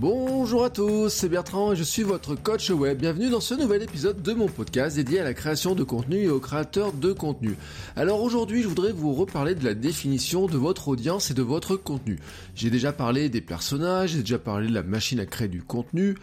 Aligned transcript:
Bonjour 0.00 0.64
à 0.64 0.70
tous, 0.70 1.10
c'est 1.10 1.28
Bertrand 1.28 1.72
et 1.74 1.76
je 1.76 1.82
suis 1.82 2.04
votre 2.04 2.34
coach 2.34 2.70
web. 2.70 2.96
Bienvenue 2.96 3.28
dans 3.28 3.42
ce 3.42 3.52
nouvel 3.52 3.82
épisode 3.82 4.22
de 4.22 4.32
mon 4.32 4.48
podcast 4.48 4.96
dédié 4.96 5.20
à 5.20 5.24
la 5.24 5.34
création 5.34 5.74
de 5.74 5.84
contenu 5.84 6.22
et 6.22 6.30
aux 6.30 6.40
créateurs 6.40 6.94
de 6.94 7.12
contenu. 7.12 7.54
Alors 7.96 8.22
aujourd'hui, 8.22 8.62
je 8.62 8.68
voudrais 8.68 8.92
vous 8.92 9.12
reparler 9.12 9.54
de 9.54 9.62
la 9.62 9.74
définition 9.74 10.46
de 10.46 10.56
votre 10.56 10.88
audience 10.88 11.30
et 11.30 11.34
de 11.34 11.42
votre 11.42 11.76
contenu. 11.76 12.18
J'ai 12.54 12.70
déjà 12.70 12.94
parlé 12.94 13.28
des 13.28 13.42
personnages, 13.42 14.12
j'ai 14.12 14.20
déjà 14.20 14.38
parlé 14.38 14.68
de 14.68 14.72
la 14.72 14.82
machine 14.82 15.20
à 15.20 15.26
créer 15.26 15.48
du 15.48 15.62
contenu 15.62 16.16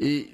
et 0.00 0.28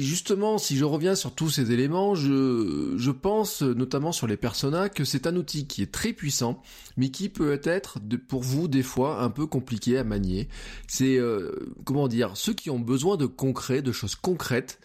justement, 0.00 0.58
si 0.58 0.76
je 0.76 0.84
reviens 0.84 1.14
sur 1.14 1.34
tous 1.34 1.50
ces 1.50 1.72
éléments, 1.72 2.14
je, 2.14 3.10
pense 3.10 3.62
notamment 3.62 4.12
sur 4.12 4.26
les 4.26 4.36
personas 4.36 4.88
que 4.88 5.04
c'est 5.04 5.26
un 5.26 5.36
outil 5.36 5.66
qui 5.66 5.82
est 5.82 5.92
très 5.92 6.12
puissant, 6.12 6.62
mais 6.96 7.10
qui 7.10 7.28
peut 7.28 7.60
être 7.64 7.98
pour 8.28 8.42
vous 8.42 8.68
des 8.68 8.82
fois 8.82 9.22
un 9.22 9.30
peu 9.30 9.46
compliqué 9.46 9.98
à 9.98 10.04
manier. 10.04 10.48
C'est 10.86 11.18
euh, 11.18 11.52
comment 11.84 12.08
dire, 12.08 12.31
ceux 12.34 12.52
qui 12.52 12.70
ont 12.70 12.78
besoin 12.78 13.16
de 13.16 13.26
concret, 13.26 13.82
de 13.82 13.92
choses 13.92 14.14
concrètes, 14.14 14.78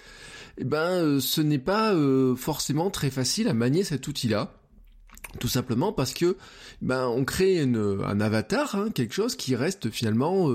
eh 0.58 0.64
ben 0.64 1.04
euh, 1.04 1.20
ce 1.20 1.42
n'est 1.42 1.60
pas 1.60 1.94
euh, 1.94 2.36
forcément 2.36 2.90
très 2.90 3.10
facile 3.10 3.48
à 3.48 3.54
manier 3.54 3.84
cet 3.84 4.08
outil-là. 4.08 4.54
Tout 5.40 5.50
simplement 5.50 5.92
parce 5.92 6.14
que 6.14 6.38
ben 6.82 7.08
on 7.08 7.26
crée 7.26 7.60
un 7.60 8.22
avatar, 8.22 8.76
hein, 8.76 8.90
quelque 8.94 9.14
chose 9.14 9.36
qui 9.36 9.56
reste 9.56 9.90
finalement 9.90 10.50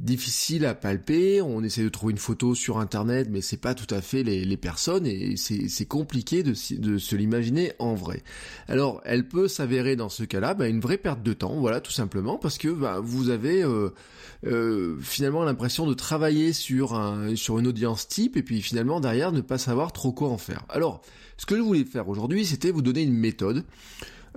difficile 0.00 0.64
à 0.64 0.74
palper. 0.74 1.42
On 1.42 1.62
essaie 1.62 1.82
de 1.82 1.88
trouver 1.88 2.12
une 2.12 2.18
photo 2.18 2.54
sur 2.54 2.78
internet, 2.78 3.28
mais 3.30 3.42
c'est 3.42 3.58
pas 3.58 3.74
tout 3.74 3.92
à 3.94 4.00
fait 4.00 4.22
les, 4.22 4.56
personnes 4.56 5.06
et 5.06 5.36
c'est 5.36 5.86
compliqué 5.86 6.42
de, 6.42 6.54
de 6.78 6.98
se 6.98 7.16
l'imaginer 7.16 7.72
en 7.78 7.94
vrai. 7.94 8.22
Alors, 8.68 9.00
elle 9.04 9.28
peut 9.28 9.48
s'avérer 9.48 9.96
dans 9.96 10.08
ce 10.08 10.24
cas-là 10.24 10.54
bah, 10.54 10.68
une 10.68 10.80
vraie 10.80 10.98
perte 10.98 11.22
de 11.22 11.32
temps, 11.32 11.54
voilà, 11.60 11.80
tout 11.80 11.92
simplement, 11.92 12.36
parce 12.38 12.58
que 12.58 12.68
bah, 12.68 12.98
vous 13.02 13.30
avez 13.30 13.62
euh, 13.62 13.90
euh, 14.46 14.96
finalement 15.00 15.44
l'impression 15.44 15.86
de 15.86 15.94
travailler 15.94 16.52
sur 16.52 16.94
un 16.94 17.36
sur 17.36 17.58
une 17.58 17.66
audience 17.66 18.08
type 18.08 18.36
et 18.36 18.42
puis 18.42 18.62
finalement 18.62 19.00
derrière 19.00 19.32
ne 19.32 19.40
pas 19.40 19.58
savoir 19.58 19.92
trop 19.92 20.12
quoi 20.12 20.28
en 20.28 20.38
faire. 20.38 20.64
Alors, 20.68 21.02
ce 21.36 21.46
que 21.46 21.56
je 21.56 21.62
voulais 21.62 21.84
faire 21.84 22.08
aujourd'hui, 22.08 22.44
c'était 22.44 22.70
vous 22.70 22.82
donner 22.82 23.02
une 23.02 23.14
méthode. 23.14 23.64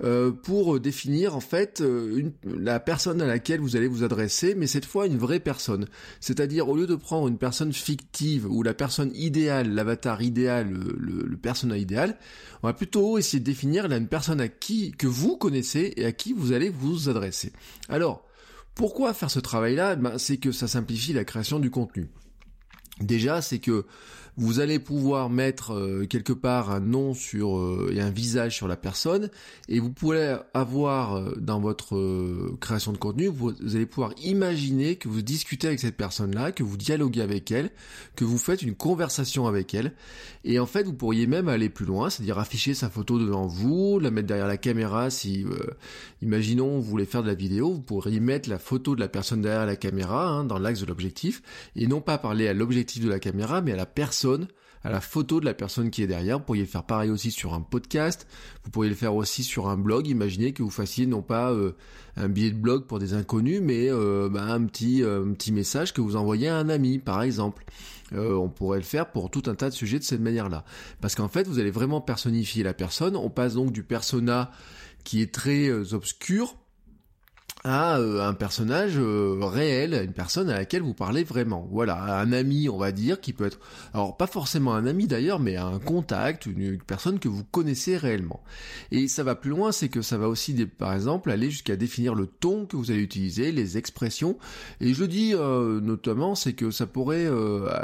Euh, 0.02 0.32
pour 0.32 0.80
définir 0.80 1.36
en 1.36 1.40
fait 1.40 1.80
euh, 1.80 2.32
la 2.42 2.80
personne 2.80 3.22
à 3.22 3.26
laquelle 3.28 3.60
vous 3.60 3.76
allez 3.76 3.86
vous 3.86 4.02
adresser, 4.02 4.56
mais 4.56 4.66
cette 4.66 4.86
fois 4.86 5.06
une 5.06 5.18
vraie 5.18 5.38
personne. 5.38 5.86
C'est-à-dire 6.18 6.68
au 6.68 6.76
lieu 6.76 6.88
de 6.88 6.96
prendre 6.96 7.28
une 7.28 7.38
personne 7.38 7.72
fictive 7.72 8.50
ou 8.50 8.64
la 8.64 8.74
personne 8.74 9.12
idéale, 9.14 9.72
l'avatar 9.72 10.20
idéal, 10.20 10.68
le, 10.68 11.24
le, 11.24 11.36
persona 11.36 11.78
idéal, 11.78 12.16
on 12.64 12.66
va 12.66 12.72
plutôt 12.72 13.18
essayer 13.18 13.38
de 13.38 13.44
définir 13.44 13.86
là, 13.86 13.96
une 13.96 14.08
personne 14.08 14.40
à 14.40 14.48
qui 14.48 14.90
que 14.90 15.06
vous 15.06 15.36
connaissez 15.36 15.92
et 15.96 16.04
à 16.06 16.10
qui 16.10 16.32
vous 16.32 16.52
allez 16.52 16.70
vous 16.70 17.08
adresser. 17.08 17.52
Alors, 17.88 18.26
pourquoi 18.74 19.14
faire 19.14 19.30
ce 19.30 19.38
travail-là? 19.38 19.94
Ben, 19.94 20.18
C'est 20.18 20.38
que 20.38 20.50
ça 20.50 20.66
simplifie 20.66 21.12
la 21.12 21.24
création 21.24 21.60
du 21.60 21.70
contenu. 21.70 22.08
Déjà, 23.00 23.42
c'est 23.42 23.58
que 23.60 23.86
vous 24.36 24.60
allez 24.60 24.78
pouvoir 24.78 25.30
mettre 25.30 25.72
euh, 25.74 26.06
quelque 26.06 26.32
part 26.32 26.70
un 26.70 26.80
nom 26.80 27.14
sur 27.14 27.56
euh, 27.56 27.92
et 27.94 28.00
un 28.00 28.10
visage 28.10 28.56
sur 28.56 28.66
la 28.66 28.76
personne 28.76 29.30
et 29.68 29.78
vous 29.78 29.90
pourrez 29.90 30.34
avoir 30.54 31.16
euh, 31.16 31.34
dans 31.38 31.60
votre 31.60 32.54
création 32.60 32.92
de 32.92 32.98
contenu, 32.98 33.28
vous, 33.28 33.52
allez 33.62 33.86
pouvoir 33.86 34.12
imaginer 34.22 34.96
que 34.96 35.08
vous 35.08 35.22
discutez 35.22 35.68
avec 35.68 35.80
cette 35.80 35.96
personne-là, 35.96 36.52
que 36.52 36.62
vous 36.62 36.76
dialoguez 36.76 37.20
avec 37.20 37.50
elle, 37.50 37.70
que 38.16 38.24
vous 38.24 38.38
faites 38.38 38.62
une 38.62 38.74
conversation 38.74 39.46
avec 39.46 39.74
elle 39.74 39.92
et 40.44 40.58
en 40.58 40.66
fait 40.66 40.82
vous 40.82 40.94
pourriez 40.94 41.26
même 41.26 41.48
aller 41.48 41.68
plus 41.68 41.86
loin, 41.86 42.10
c'est-à-dire 42.10 42.38
afficher 42.38 42.74
sa 42.74 42.90
photo 42.90 43.18
devant 43.18 43.46
vous, 43.46 43.98
la 44.00 44.10
mettre 44.10 44.26
derrière 44.26 44.48
la 44.48 44.56
caméra 44.56 45.10
si 45.10 45.44
imaginons 46.22 46.78
vous 46.78 46.82
voulez 46.82 47.06
faire 47.06 47.22
de 47.22 47.28
la 47.28 47.34
vidéo, 47.34 47.72
vous 47.72 47.80
pourriez 47.80 48.20
mettre 48.20 48.48
la 48.48 48.58
photo 48.58 48.94
de 48.94 49.00
la 49.00 49.08
personne 49.08 49.42
derrière 49.42 49.66
la 49.66 49.76
caméra 49.76 50.28
hein, 50.28 50.44
dans 50.44 50.58
l'axe 50.58 50.80
de 50.80 50.86
l'objectif 50.86 51.42
et 51.76 51.86
non 51.86 52.00
pas 52.00 52.18
parler 52.18 52.48
à 52.48 52.52
l'objectif 52.52 53.04
de 53.04 53.08
la 53.08 53.18
caméra 53.18 53.60
mais 53.60 53.72
à 53.72 53.76
la 53.76 53.86
personne 53.86 54.23
à 54.84 54.90
la 54.90 55.00
photo 55.00 55.40
de 55.40 55.46
la 55.46 55.54
personne 55.54 55.90
qui 55.90 56.02
est 56.02 56.06
derrière. 56.06 56.38
Vous 56.38 56.44
pourriez 56.44 56.66
faire 56.66 56.84
pareil 56.84 57.10
aussi 57.10 57.30
sur 57.30 57.54
un 57.54 57.62
podcast. 57.62 58.26
Vous 58.64 58.70
pourriez 58.70 58.90
le 58.90 58.96
faire 58.96 59.14
aussi 59.14 59.42
sur 59.42 59.68
un 59.68 59.78
blog. 59.78 60.06
Imaginez 60.06 60.52
que 60.52 60.62
vous 60.62 60.70
fassiez 60.70 61.06
non 61.06 61.22
pas 61.22 61.50
euh, 61.52 61.72
un 62.16 62.28
billet 62.28 62.50
de 62.50 62.58
blog 62.58 62.84
pour 62.84 62.98
des 62.98 63.14
inconnus, 63.14 63.60
mais 63.62 63.90
euh, 63.90 64.28
bah, 64.28 64.42
un 64.42 64.64
petit 64.66 65.02
euh, 65.02 65.24
un 65.24 65.32
petit 65.32 65.52
message 65.52 65.94
que 65.94 66.02
vous 66.02 66.16
envoyez 66.16 66.48
à 66.48 66.56
un 66.56 66.68
ami, 66.68 66.98
par 66.98 67.22
exemple. 67.22 67.64
on 68.12 68.48
pourrait 68.48 68.78
le 68.78 68.84
faire 68.84 69.10
pour 69.10 69.30
tout 69.30 69.42
un 69.46 69.54
tas 69.54 69.70
de 69.70 69.74
sujets 69.74 69.98
de 69.98 70.04
cette 70.04 70.20
manière-là. 70.20 70.64
Parce 71.00 71.14
qu'en 71.14 71.28
fait, 71.28 71.48
vous 71.48 71.58
allez 71.58 71.70
vraiment 71.70 72.00
personnifier 72.00 72.62
la 72.62 72.74
personne. 72.74 73.16
On 73.16 73.30
passe 73.30 73.54
donc 73.54 73.72
du 73.72 73.82
persona 73.82 74.50
qui 75.02 75.22
est 75.22 75.34
très 75.34 75.70
obscur 75.94 76.56
à 77.64 77.98
euh, 77.98 78.20
un 78.20 78.34
personnage 78.34 78.98
euh, 78.98 79.38
réel, 79.40 79.94
une 80.04 80.12
personne 80.12 80.50
à 80.50 80.54
laquelle 80.54 80.82
vous 80.82 80.92
parlez 80.92 81.24
vraiment. 81.24 81.66
Voilà, 81.72 82.18
un 82.20 82.30
ami, 82.30 82.68
on 82.68 82.76
va 82.76 82.92
dire, 82.92 83.22
qui 83.22 83.32
peut 83.32 83.46
être, 83.46 83.58
alors 83.94 84.18
pas 84.18 84.26
forcément 84.26 84.74
un 84.74 84.86
ami 84.86 85.06
d'ailleurs, 85.06 85.40
mais 85.40 85.56
un 85.56 85.78
contact, 85.78 86.44
une, 86.44 86.78
personne 86.78 87.18
que 87.18 87.28
vous 87.28 87.42
connaissez 87.42 87.96
réellement. 87.96 88.42
Et 88.90 89.08
ça 89.08 89.24
va 89.24 89.34
plus 89.34 89.48
loin, 89.50 89.72
c'est 89.72 89.88
que 89.88 90.02
ça 90.02 90.18
va 90.18 90.28
aussi, 90.28 90.52
par 90.66 90.92
exemple, 90.92 91.30
aller 91.30 91.50
jusqu'à 91.50 91.76
définir 91.76 92.14
le 92.14 92.26
ton 92.26 92.66
que 92.66 92.76
vous 92.76 92.90
allez 92.90 93.00
utiliser, 93.00 93.50
les 93.50 93.78
expressions. 93.78 94.36
Et 94.80 94.92
je 94.92 95.04
dis 95.04 95.32
euh, 95.34 95.80
notamment, 95.80 96.34
c'est 96.34 96.52
que 96.52 96.70
ça 96.70 96.86
pourrait 96.86 97.30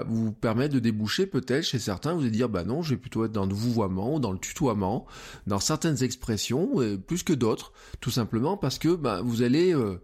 vous 0.07 0.33
permettre 0.33 0.75
de 0.75 0.79
déboucher 0.79 1.27
peut-être 1.27 1.65
chez 1.65 1.79
certains, 1.79 2.13
vous 2.13 2.29
dire, 2.29 2.51
bah 2.51 2.65
non, 2.65 2.83
je 2.83 2.91
vais 2.91 3.01
plutôt 3.01 3.25
être 3.25 3.33
dans 3.33 3.47
le 3.47 3.55
vouvoiement, 3.55 4.21
dans 4.21 4.33
le 4.33 4.39
tutoiement, 4.39 5.07
dans 5.47 5.59
certaines 5.59 6.03
expressions, 6.03 6.71
plus 7.07 7.23
que 7.23 7.33
d'autres, 7.33 7.73
tout 8.01 8.11
simplement 8.11 8.59
parce 8.59 8.79
que 8.79 8.95
bah, 8.95 9.23
vous 9.25 9.43
allez 9.43 9.70
euh, 9.73 10.01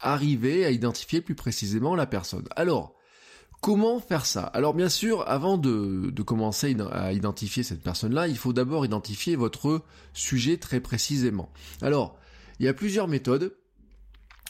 arriver 0.00 0.64
à 0.64 0.70
identifier 0.70 1.20
plus 1.20 1.34
précisément 1.34 1.94
la 1.94 2.06
personne. 2.06 2.46
Alors, 2.56 2.94
Comment 3.60 3.98
faire 3.98 4.26
ça? 4.26 4.42
Alors 4.42 4.74
bien 4.74 4.90
sûr, 4.90 5.26
avant 5.26 5.56
de, 5.56 6.10
de, 6.10 6.22
commencer 6.22 6.76
à 6.92 7.14
identifier 7.14 7.62
cette 7.62 7.82
personne-là, 7.82 8.28
il 8.28 8.36
faut 8.36 8.52
d'abord 8.52 8.84
identifier 8.84 9.36
votre 9.36 9.80
sujet 10.12 10.58
très 10.58 10.80
précisément. 10.80 11.50
Alors, 11.80 12.18
il 12.60 12.66
y 12.66 12.68
a 12.68 12.74
plusieurs 12.74 13.08
méthodes. 13.08 13.56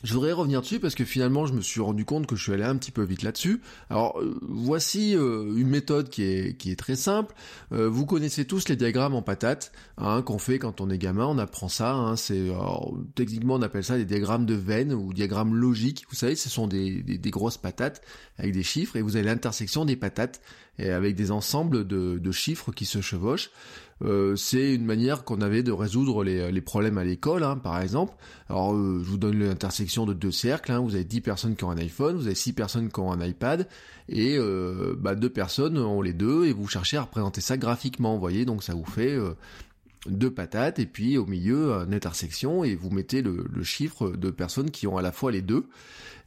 Je 0.03 0.13
voudrais 0.13 0.33
revenir 0.33 0.61
dessus 0.61 0.81
parce 0.81 0.95
que 0.95 1.05
finalement 1.05 1.47
je 1.47 1.55
me 1.55 1.63
suis 1.63 1.81
rendu 1.81 2.05
compte 2.05 2.27
que 2.27 2.37
je 2.37 2.43
suis 2.43 2.53
allé 2.53 2.65
un 2.65 2.77
petit 2.77 2.91
peu 2.91 3.03
vite 3.03 3.23
là-dessus. 3.23 3.63
Alors 3.89 4.21
euh, 4.21 4.39
voici 4.43 5.17
euh, 5.17 5.55
une 5.57 5.69
méthode 5.69 6.11
qui 6.11 6.25
est, 6.25 6.59
qui 6.59 6.71
est 6.71 6.77
très 6.77 6.97
simple. 6.97 7.35
Euh, 7.73 7.89
vous 7.89 8.05
connaissez 8.05 8.45
tous 8.45 8.69
les 8.69 8.77
diagrammes 8.77 9.15
en 9.15 9.23
patate 9.23 9.73
hein, 9.97 10.21
qu'on 10.21 10.39
fait 10.39 10.59
quand 10.59 10.83
on 10.83 10.91
est 10.91 10.99
gamin, 10.99 11.27
on 11.27 11.39
apprend 11.39 11.69
ça. 11.69 11.95
Hein, 11.95 12.17
c'est 12.17 12.51
techniquement 13.15 13.55
on 13.55 13.63
appelle 13.63 13.85
ça 13.85 13.97
des 13.97 14.05
diagrammes 14.05 14.45
de 14.45 14.55
veine 14.55 14.93
ou 14.93 15.15
diagrammes 15.15 15.55
logiques. 15.55 16.05
Vous 16.11 16.17
savez, 16.17 16.37
ce 16.37 16.51
sont 16.51 16.67
des, 16.67 17.03
des, 17.03 17.31
grosses 17.31 17.57
patates 17.57 18.03
avec 18.39 18.53
des 18.53 18.63
chiffres 18.63 18.97
et 18.97 19.03
vous 19.03 19.17
avez 19.17 19.25
l'intersection 19.25 19.87
des 19.87 19.97
patates 19.97 20.43
et 20.79 20.91
avec 20.91 21.15
des 21.15 21.31
ensembles 21.31 21.87
de, 21.87 22.19
de 22.19 22.33
chiffres 22.33 22.73
qui 22.73 22.85
se 22.85 23.01
chevauchent. 23.01 23.51
Euh, 24.03 24.37
c'est 24.37 24.75
une 24.75 24.85
manière 24.85 25.25
qu'on 25.25 25.41
avait 25.41 25.63
de 25.63 25.73
résoudre 25.73 26.25
les, 26.25 26.61
problèmes 26.61 26.99
à 26.99 27.05
l'école, 27.05 27.45
hein, 27.45 27.57
par 27.57 27.81
exemple. 27.81 28.15
Alors, 28.49 28.75
euh, 28.75 29.01
je 29.05 29.11
vous 29.11 29.19
donne 29.19 29.39
l'intersection 29.39 30.07
de 30.07 30.13
deux 30.13 30.33
cercles. 30.33 30.73
Hein. 30.73 30.81
Vous 30.81 30.95
avez 30.95 31.05
10 31.05 31.21
personnes 31.21 31.57
qui 31.57 31.65
ont 31.65 31.71
un 31.71 31.79
iPhone, 31.79 32.17
vous 32.17 32.27
avez 32.27 32.35
6 32.35 32.53
personnes 32.53 32.91
qui 32.91 33.01
ont 33.01 33.13
un 33.13 33.25
iPad, 33.25 33.69
et 34.09 34.37
euh, 34.37 34.95
bah, 34.99 35.15
deux 35.15 35.31
personnes 35.31 35.79
ont 35.79 36.03
les 36.03 36.13
deux, 36.13 36.47
et 36.47 36.53
vous 36.53 36.69
cherchez 36.69 36.97
à 36.97 37.03
représenter 37.03 37.41
ça 37.41 37.57
graphiquement, 37.57 38.15
vous 38.15 38.21
voyez, 38.21 38.45
donc 38.45 38.63
ça 38.63 38.75
vous 38.75 38.85
fait 38.85 39.17
deux 40.07 40.31
patates, 40.31 40.79
et 40.79 40.87
puis 40.87 41.17
au 41.17 41.27
milieu, 41.27 41.73
une 41.73 41.95
intersection, 41.95 42.65
et 42.65 42.75
vous 42.75 42.91
mettez 42.91 43.23
le, 43.23 43.47
chiffre 43.63 44.11
de 44.11 44.31
personnes 44.31 44.71
qui 44.71 44.87
ont 44.87 44.99
à 44.99 45.03
la 45.03 45.13
fois 45.13 45.31
les 45.31 45.43
deux, 45.43 45.67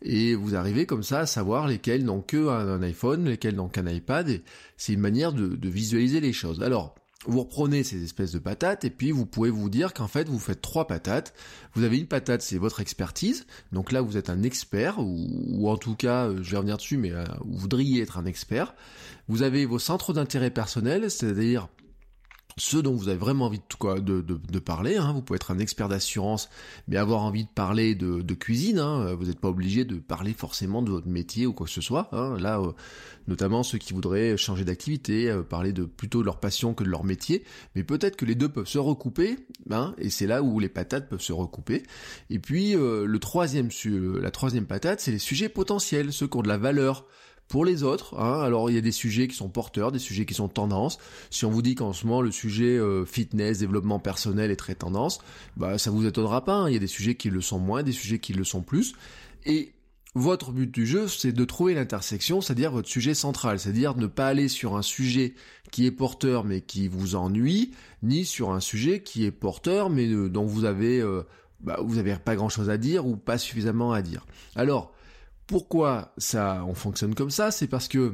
et 0.01 0.35
vous 0.35 0.55
arrivez 0.55 0.85
comme 0.85 1.03
ça 1.03 1.19
à 1.19 1.25
savoir 1.25 1.67
lesquelles 1.67 2.05
n'ont 2.05 2.21
que 2.21 2.47
un, 2.47 2.81
iPhone, 2.81 3.25
lesquelles 3.25 3.55
n'ont 3.55 3.67
qu'un 3.67 3.87
iPad, 3.87 4.41
c'est 4.77 4.93
une 4.93 4.99
manière 4.99 5.33
de, 5.33 5.47
de 5.47 5.69
visualiser 5.69 6.21
les 6.21 6.33
choses. 6.33 6.61
Alors, 6.61 6.95
vous 7.25 7.41
reprenez 7.41 7.83
ces 7.83 8.03
espèces 8.03 8.31
de 8.31 8.39
patates 8.39 8.85
et 8.85 8.89
puis 8.89 9.11
vous 9.11 9.25
pouvez 9.25 9.49
vous 9.49 9.69
dire 9.69 9.93
qu'en 9.93 10.07
fait 10.07 10.29
vous 10.29 10.39
faites 10.39 10.61
trois 10.61 10.87
patates. 10.87 11.33
Vous 11.73 11.83
avez 11.83 11.97
une 11.97 12.05
patate, 12.07 12.41
c'est 12.41 12.57
votre 12.57 12.79
expertise. 12.79 13.47
Donc 13.71 13.91
là 13.91 14.01
vous 14.01 14.17
êtes 14.17 14.29
un 14.29 14.43
expert 14.43 14.99
ou, 14.99 15.69
en 15.69 15.77
tout 15.77 15.95
cas, 15.95 16.27
euh, 16.27 16.39
je 16.43 16.51
vais 16.51 16.57
revenir 16.57 16.77
dessus, 16.77 16.97
mais 16.97 17.11
euh, 17.11 17.25
vous 17.43 17.57
voudriez 17.57 18.01
être 18.01 18.17
un 18.17 18.25
expert. 18.25 18.75
Vous 19.27 19.41
avez 19.41 19.65
vos 19.65 19.79
centres 19.79 20.13
d'intérêt 20.13 20.51
personnel, 20.51 21.09
c'est-à-dire 21.09 21.67
ce 22.57 22.77
dont 22.77 22.93
vous 22.93 23.07
avez 23.07 23.17
vraiment 23.17 23.45
envie 23.45 23.59
de, 23.59 24.59
parler. 24.59 24.97
Hein. 24.97 25.13
Vous 25.13 25.21
pouvez 25.21 25.37
être 25.37 25.51
un 25.51 25.59
expert 25.59 25.87
d'assurance, 25.87 26.49
mais 26.87 26.97
avoir 26.97 27.21
envie 27.21 27.45
de 27.45 27.49
parler 27.49 27.95
de, 27.95 28.33
cuisine. 28.33 28.79
Hein. 28.79 29.13
Vous 29.13 29.25
n'êtes 29.25 29.39
pas 29.39 29.49
obligé 29.49 29.85
de 29.85 29.95
parler 29.95 30.33
forcément 30.33 30.81
de 30.81 30.91
votre 30.91 31.07
métier 31.07 31.45
ou 31.45 31.53
quoi 31.53 31.67
que 31.67 31.71
ce 31.71 31.81
soit. 31.81 32.09
Hein. 32.11 32.37
Là, 32.39 32.59
euh, 32.59 32.71
notamment 33.27 33.63
ceux 33.63 33.77
qui 33.77 33.93
voudraient 33.93 34.37
changer 34.37 34.65
d'activité, 34.65 35.29
euh, 35.29 35.43
parler 35.43 35.71
de 35.71 35.85
plutôt 35.85 36.21
de 36.21 36.25
leur 36.25 36.39
passion 36.39 36.73
que 36.73 36.83
de 36.83 36.89
leur 36.89 37.03
métier. 37.03 37.43
Mais 37.75 37.83
peut-être 37.83 38.15
que 38.15 38.25
les 38.25 38.35
deux 38.35 38.49
peuvent 38.49 38.67
se 38.67 38.79
recouper, 38.79 39.37
et 39.97 40.09
c'est 40.09 40.27
là 40.27 40.41
où 40.41 40.59
les 40.59 40.69
patates 40.69 41.09
peuvent 41.09 41.21
se 41.21 41.33
recouper. 41.33 41.83
Et 42.29 42.39
puis 42.39 42.75
euh, 42.75 43.05
le 43.05 43.19
troisième, 43.19 43.69
la 43.85 44.31
troisième 44.31 44.65
patate, 44.65 44.99
c'est 44.99 45.11
les 45.11 45.19
sujets 45.19 45.49
potentiels, 45.49 46.11
ceux 46.11 46.27
qui 46.27 46.37
ont 46.37 46.41
de 46.41 46.47
la 46.47 46.57
valeur 46.57 47.05
pour 47.47 47.63
les 47.63 47.83
autres, 47.83 48.19
hein, 48.19 48.41
alors 48.41 48.69
il 48.69 48.75
y 48.75 48.77
a 48.77 48.81
des 48.81 48.91
sujets 48.91 49.27
qui 49.27 49.35
sont 49.35 49.47
porteurs, 49.47 49.91
des 49.91 49.99
sujets 49.99 50.25
qui 50.25 50.33
sont 50.33 50.49
tendances. 50.49 50.97
Si 51.29 51.45
on 51.45 51.49
vous 51.49 51.61
dit 51.61 51.75
qu'en 51.75 51.93
ce 51.93 52.05
moment 52.05 52.21
le 52.21 52.31
sujet 52.31 52.77
euh, 52.77 53.05
fitness, 53.05 53.59
développement 53.59 53.99
personnel 53.99 54.51
est 54.51 54.57
très 54.57 54.75
tendance, 54.75 55.19
bah 55.55 55.77
ça 55.77 55.89
vous 55.89 56.05
étonnera 56.05 56.43
pas. 56.43 56.55
Hein. 56.55 56.69
Il 56.69 56.73
y 56.73 56.77
a 56.77 56.79
des 56.79 56.87
sujets 56.87 57.15
qui 57.15 57.29
le 57.29 57.41
sont 57.41 57.59
moins, 57.59 57.83
des 57.83 57.93
sujets 57.93 58.19
qui 58.19 58.33
le 58.33 58.43
sont 58.43 58.61
plus. 58.61 58.95
Et 59.45 59.73
votre 60.13 60.51
but 60.51 60.69
du 60.69 60.85
jeu, 60.85 61.07
c'est 61.07 61.31
de 61.31 61.45
trouver 61.45 61.73
l'intersection, 61.73 62.41
c'est-à-dire 62.41 62.71
votre 62.71 62.89
sujet 62.89 63.13
central, 63.13 63.59
c'est-à-dire 63.59 63.95
ne 63.95 64.07
pas 64.07 64.27
aller 64.27 64.47
sur 64.49 64.75
un 64.75 64.81
sujet 64.81 65.35
qui 65.71 65.85
est 65.85 65.91
porteur 65.91 66.43
mais 66.43 66.61
qui 66.61 66.87
vous 66.87 67.15
ennuie, 67.15 67.71
ni 68.03 68.25
sur 68.25 68.51
un 68.51 68.59
sujet 68.59 69.03
qui 69.03 69.25
est 69.25 69.31
porteur 69.31 69.89
mais 69.89 70.07
euh, 70.07 70.27
dont 70.27 70.45
vous 70.45 70.65
avez 70.65 70.99
euh, 70.99 71.23
bah, 71.61 71.79
vous 71.81 71.97
avez 71.97 72.15
pas 72.17 72.35
grand-chose 72.35 72.69
à 72.69 72.77
dire 72.77 73.05
ou 73.05 73.15
pas 73.15 73.37
suffisamment 73.37 73.93
à 73.93 74.01
dire. 74.01 74.25
Alors 74.55 74.93
pourquoi 75.47 76.13
ça, 76.17 76.63
on 76.67 76.73
fonctionne 76.73 77.15
comme 77.15 77.31
ça? 77.31 77.51
C'est 77.51 77.67
parce 77.67 77.87
que 77.87 78.13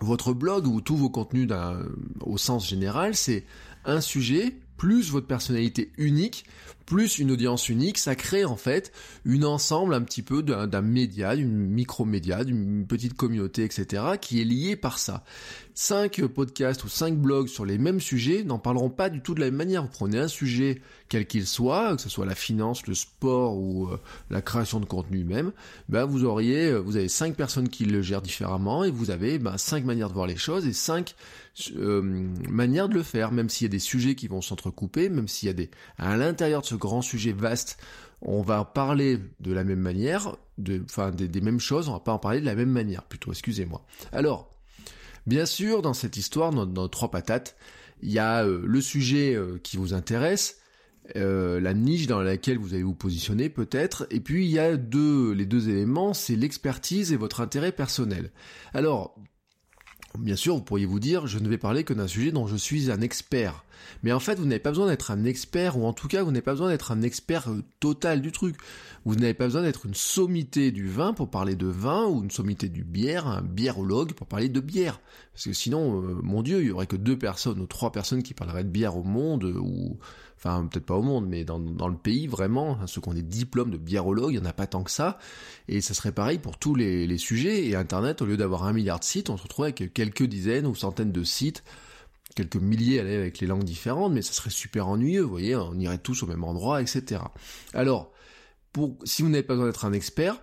votre 0.00 0.32
blog 0.34 0.66
ou 0.66 0.80
tous 0.80 0.96
vos 0.96 1.10
contenus 1.10 1.48
au 2.20 2.36
sens 2.36 2.68
général, 2.68 3.14
c'est 3.14 3.46
un 3.84 4.00
sujet 4.00 4.56
plus 4.76 5.10
votre 5.10 5.26
personnalité 5.28 5.92
unique 5.96 6.44
plus 6.92 7.18
une 7.18 7.30
audience 7.30 7.70
unique, 7.70 7.96
ça 7.96 8.14
crée 8.14 8.44
en 8.44 8.56
fait 8.56 8.92
une 9.24 9.46
ensemble 9.46 9.94
un 9.94 10.02
petit 10.02 10.20
peu 10.20 10.42
d'un 10.42 10.82
média, 10.82 11.34
d'une 11.34 11.70
micro-média, 11.70 12.44
d'une 12.44 12.86
petite 12.86 13.14
communauté, 13.14 13.64
etc., 13.64 14.04
qui 14.20 14.42
est 14.42 14.44
liée 14.44 14.76
par 14.76 14.98
ça. 14.98 15.24
Cinq 15.74 16.20
podcasts 16.26 16.84
ou 16.84 16.88
cinq 16.88 17.16
blogs 17.16 17.48
sur 17.48 17.64
les 17.64 17.78
mêmes 17.78 17.98
sujets 18.00 18.44
n'en 18.44 18.58
parleront 18.58 18.90
pas 18.90 19.08
du 19.08 19.22
tout 19.22 19.34
de 19.34 19.40
la 19.40 19.46
même 19.46 19.56
manière. 19.56 19.82
Vous 19.82 19.88
prenez 19.88 20.18
un 20.18 20.28
sujet, 20.28 20.82
quel 21.08 21.26
qu'il 21.26 21.46
soit, 21.46 21.96
que 21.96 22.02
ce 22.02 22.10
soit 22.10 22.26
la 22.26 22.34
finance, 22.34 22.86
le 22.86 22.92
sport 22.92 23.56
ou 23.56 23.88
euh, 23.88 23.98
la 24.28 24.42
création 24.42 24.78
de 24.78 24.84
contenu 24.84 25.24
même, 25.24 25.52
ben 25.88 26.04
vous 26.04 26.24
auriez, 26.24 26.66
euh, 26.66 26.78
vous 26.78 26.96
avez 26.96 27.08
cinq 27.08 27.36
personnes 27.36 27.70
qui 27.70 27.86
le 27.86 28.02
gèrent 28.02 28.20
différemment 28.20 28.84
et 28.84 28.90
vous 28.90 29.10
avez 29.10 29.38
ben, 29.38 29.56
cinq 29.56 29.86
manières 29.86 30.10
de 30.10 30.14
voir 30.14 30.26
les 30.26 30.36
choses 30.36 30.66
et 30.66 30.74
cinq 30.74 31.14
euh, 31.76 32.00
manières 32.48 32.88
de 32.88 32.94
le 32.94 33.02
faire, 33.02 33.30
même 33.30 33.50
s'il 33.50 33.66
y 33.66 33.70
a 33.70 33.72
des 33.72 33.78
sujets 33.78 34.14
qui 34.14 34.26
vont 34.26 34.40
s'entrecouper, 34.40 35.10
même 35.10 35.28
s'il 35.28 35.48
y 35.48 35.50
a 35.50 35.54
des 35.54 35.70
à 35.98 36.16
l'intérieur 36.16 36.62
de 36.62 36.66
ce 36.66 36.74
grand 36.82 37.00
sujet 37.00 37.32
vaste, 37.32 37.78
on 38.20 38.42
va 38.42 38.64
parler 38.64 39.18
de 39.40 39.52
la 39.52 39.62
même 39.62 39.78
manière, 39.78 40.36
enfin 40.84 41.10
des, 41.10 41.40
mêmes 41.40 41.60
choses, 41.60 41.88
on 41.88 41.92
va 41.92 42.00
pas 42.00 42.12
en 42.12 42.18
parler 42.18 42.40
de 42.40 42.46
la 42.46 42.56
même 42.56 42.70
manière, 42.70 43.04
plutôt, 43.04 43.30
excusez-moi. 43.30 43.84
Alors, 44.10 44.50
bien 45.26 45.46
sûr, 45.46 45.80
dans 45.80 45.94
cette 45.94 46.16
histoire, 46.16 46.50
dans, 46.50 46.66
nos 46.66 46.88
trois 46.88 47.10
patates, 47.10 47.56
il 48.02 48.10
y 48.10 48.18
a 48.18 48.44
euh, 48.44 48.62
le 48.64 48.80
sujet 48.80 49.34
euh, 49.34 49.58
qui 49.62 49.76
vous 49.76 49.94
intéresse, 49.94 50.58
euh, 51.16 51.60
la 51.60 51.72
niche 51.72 52.08
dans 52.08 52.20
laquelle 52.20 52.58
vous 52.58 52.74
allez 52.74 52.82
vous 52.82 52.94
positionner 52.94 53.48
peut-être, 53.48 54.06
et 54.10 54.20
puis 54.20 54.44
il 54.44 54.50
y 54.50 54.58
a 54.58 54.72
les 54.72 54.76
deux 55.46 55.68
éléments, 55.68 56.14
c'est 56.14 56.36
l'expertise 56.36 57.12
et 57.12 57.16
votre 57.16 57.40
intérêt 57.40 57.72
personnel. 57.72 58.32
Alors, 58.74 59.16
Bien 60.18 60.36
sûr, 60.36 60.54
vous 60.54 60.62
pourriez 60.62 60.86
vous 60.86 61.00
dire, 61.00 61.26
je 61.26 61.38
ne 61.38 61.48
vais 61.48 61.58
parler 61.58 61.84
que 61.84 61.94
d'un 61.94 62.06
sujet 62.06 62.32
dont 62.32 62.46
je 62.46 62.56
suis 62.56 62.90
un 62.90 63.00
expert. 63.00 63.64
Mais 64.02 64.12
en 64.12 64.20
fait, 64.20 64.38
vous 64.38 64.44
n'avez 64.44 64.58
pas 64.58 64.70
besoin 64.70 64.86
d'être 64.86 65.10
un 65.10 65.24
expert, 65.24 65.78
ou 65.78 65.86
en 65.86 65.92
tout 65.92 66.08
cas, 66.08 66.22
vous 66.22 66.30
n'avez 66.30 66.42
pas 66.42 66.52
besoin 66.52 66.68
d'être 66.68 66.92
un 66.92 67.02
expert 67.02 67.50
euh, 67.50 67.62
total 67.80 68.20
du 68.20 68.32
truc. 68.32 68.56
Vous 69.04 69.14
n'avez 69.14 69.34
pas 69.34 69.44
besoin 69.44 69.62
d'être 69.62 69.86
une 69.86 69.94
sommité 69.94 70.70
du 70.70 70.88
vin 70.88 71.12
pour 71.12 71.30
parler 71.30 71.56
de 71.56 71.66
vin, 71.66 72.06
ou 72.06 72.22
une 72.22 72.30
sommité 72.30 72.68
du 72.68 72.84
bière, 72.84 73.26
un 73.26 73.42
biérologue 73.42 74.12
pour 74.12 74.26
parler 74.26 74.48
de 74.48 74.60
bière. 74.60 75.00
Parce 75.32 75.44
que 75.44 75.52
sinon, 75.52 76.02
euh, 76.02 76.20
mon 76.22 76.42
Dieu, 76.42 76.60
il 76.60 76.68
y 76.68 76.70
aurait 76.70 76.86
que 76.86 76.96
deux 76.96 77.18
personnes 77.18 77.60
ou 77.60 77.66
trois 77.66 77.92
personnes 77.92 78.22
qui 78.22 78.34
parleraient 78.34 78.64
de 78.64 78.68
bière 78.68 78.96
au 78.96 79.04
monde, 79.04 79.44
ou 79.44 79.98
enfin 80.44 80.66
peut-être 80.66 80.86
pas 80.86 80.96
au 80.96 81.02
monde, 81.02 81.26
mais 81.28 81.44
dans, 81.44 81.58
le 81.58 81.96
pays 81.96 82.26
vraiment, 82.26 82.78
hein, 82.80 82.86
ceux 82.86 83.00
qui 83.00 83.08
ont 83.08 83.14
des 83.14 83.22
diplômes 83.22 83.70
de 83.70 83.76
biérologue, 83.76 84.32
il 84.32 84.40
n'y 84.40 84.46
en 84.46 84.48
a 84.48 84.52
pas 84.52 84.66
tant 84.66 84.82
que 84.82 84.90
ça, 84.90 85.18
et 85.68 85.80
ça 85.80 85.94
serait 85.94 86.12
pareil 86.12 86.38
pour 86.38 86.58
tous 86.58 86.74
les, 86.74 87.18
sujets, 87.18 87.66
et 87.66 87.76
Internet, 87.76 88.22
au 88.22 88.26
lieu 88.26 88.36
d'avoir 88.36 88.64
un 88.64 88.72
milliard 88.72 88.98
de 88.98 89.04
sites, 89.04 89.30
on 89.30 89.36
se 89.36 89.44
retrouve 89.44 89.66
avec 89.66 89.92
quelques 89.94 90.24
dizaines 90.24 90.66
ou 90.66 90.74
centaines 90.74 91.12
de 91.12 91.22
sites, 91.22 91.62
quelques 92.34 92.56
milliers 92.56 93.00
avec 93.00 93.40
les 93.40 93.46
langues 93.46 93.64
différentes, 93.64 94.12
mais 94.12 94.22
ça 94.22 94.32
serait 94.32 94.50
super 94.50 94.88
ennuyeux, 94.88 95.22
vous 95.22 95.30
voyez, 95.30 95.56
on 95.56 95.78
irait 95.78 95.98
tous 95.98 96.22
au 96.22 96.26
même 96.26 96.44
endroit, 96.44 96.80
etc. 96.80 97.22
Alors, 97.74 98.12
pour, 98.72 98.96
si 99.04 99.22
vous 99.22 99.28
n'avez 99.28 99.42
pas 99.42 99.54
besoin 99.54 99.66
d'être 99.66 99.84
un 99.84 99.92
expert, 99.92 100.40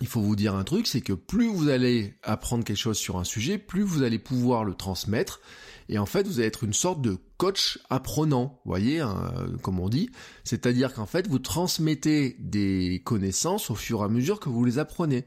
il 0.00 0.06
faut 0.06 0.20
vous 0.20 0.36
dire 0.36 0.54
un 0.54 0.64
truc, 0.64 0.86
c'est 0.86 1.02
que 1.02 1.12
plus 1.12 1.48
vous 1.48 1.68
allez 1.68 2.14
apprendre 2.22 2.64
quelque 2.64 2.76
chose 2.76 2.98
sur 2.98 3.18
un 3.18 3.24
sujet, 3.24 3.58
plus 3.58 3.82
vous 3.82 4.02
allez 4.02 4.18
pouvoir 4.18 4.64
le 4.64 4.74
transmettre, 4.74 5.40
et 5.88 5.98
en 5.98 6.06
fait, 6.06 6.26
vous 6.26 6.38
allez 6.38 6.48
être 6.48 6.64
une 6.64 6.72
sorte 6.72 7.02
de 7.02 7.18
coach 7.36 7.78
apprenant, 7.90 8.60
voyez, 8.64 9.00
hein, 9.00 9.32
comme 9.62 9.80
on 9.80 9.88
dit. 9.88 10.10
C'est-à-dire 10.44 10.94
qu'en 10.94 11.06
fait, 11.06 11.28
vous 11.28 11.38
transmettez 11.38 12.36
des 12.38 13.02
connaissances 13.04 13.70
au 13.70 13.74
fur 13.74 14.00
et 14.00 14.04
à 14.04 14.08
mesure 14.08 14.40
que 14.40 14.48
vous 14.48 14.64
les 14.64 14.78
apprenez. 14.78 15.24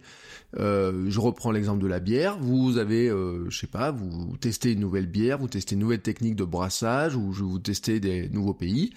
Euh, 0.58 1.06
je 1.10 1.20
reprends 1.20 1.52
l'exemple 1.52 1.84
de 1.84 1.88
la 1.88 2.00
bière. 2.00 2.40
Vous 2.40 2.78
avez, 2.78 3.10
euh, 3.10 3.50
je 3.50 3.60
sais 3.60 3.68
pas, 3.68 3.92
vous 3.92 4.38
testez 4.38 4.72
une 4.72 4.80
nouvelle 4.80 5.08
bière, 5.08 5.38
vous 5.38 5.48
testez 5.50 5.76
une 5.76 5.82
nouvelle 5.82 6.02
technique 6.02 6.36
de 6.36 6.46
brassage, 6.46 7.16
ou 7.16 7.32
vous 7.32 7.60
testez 7.60 8.00
des 8.00 8.30
nouveaux 8.30 8.54
pays 8.54 8.94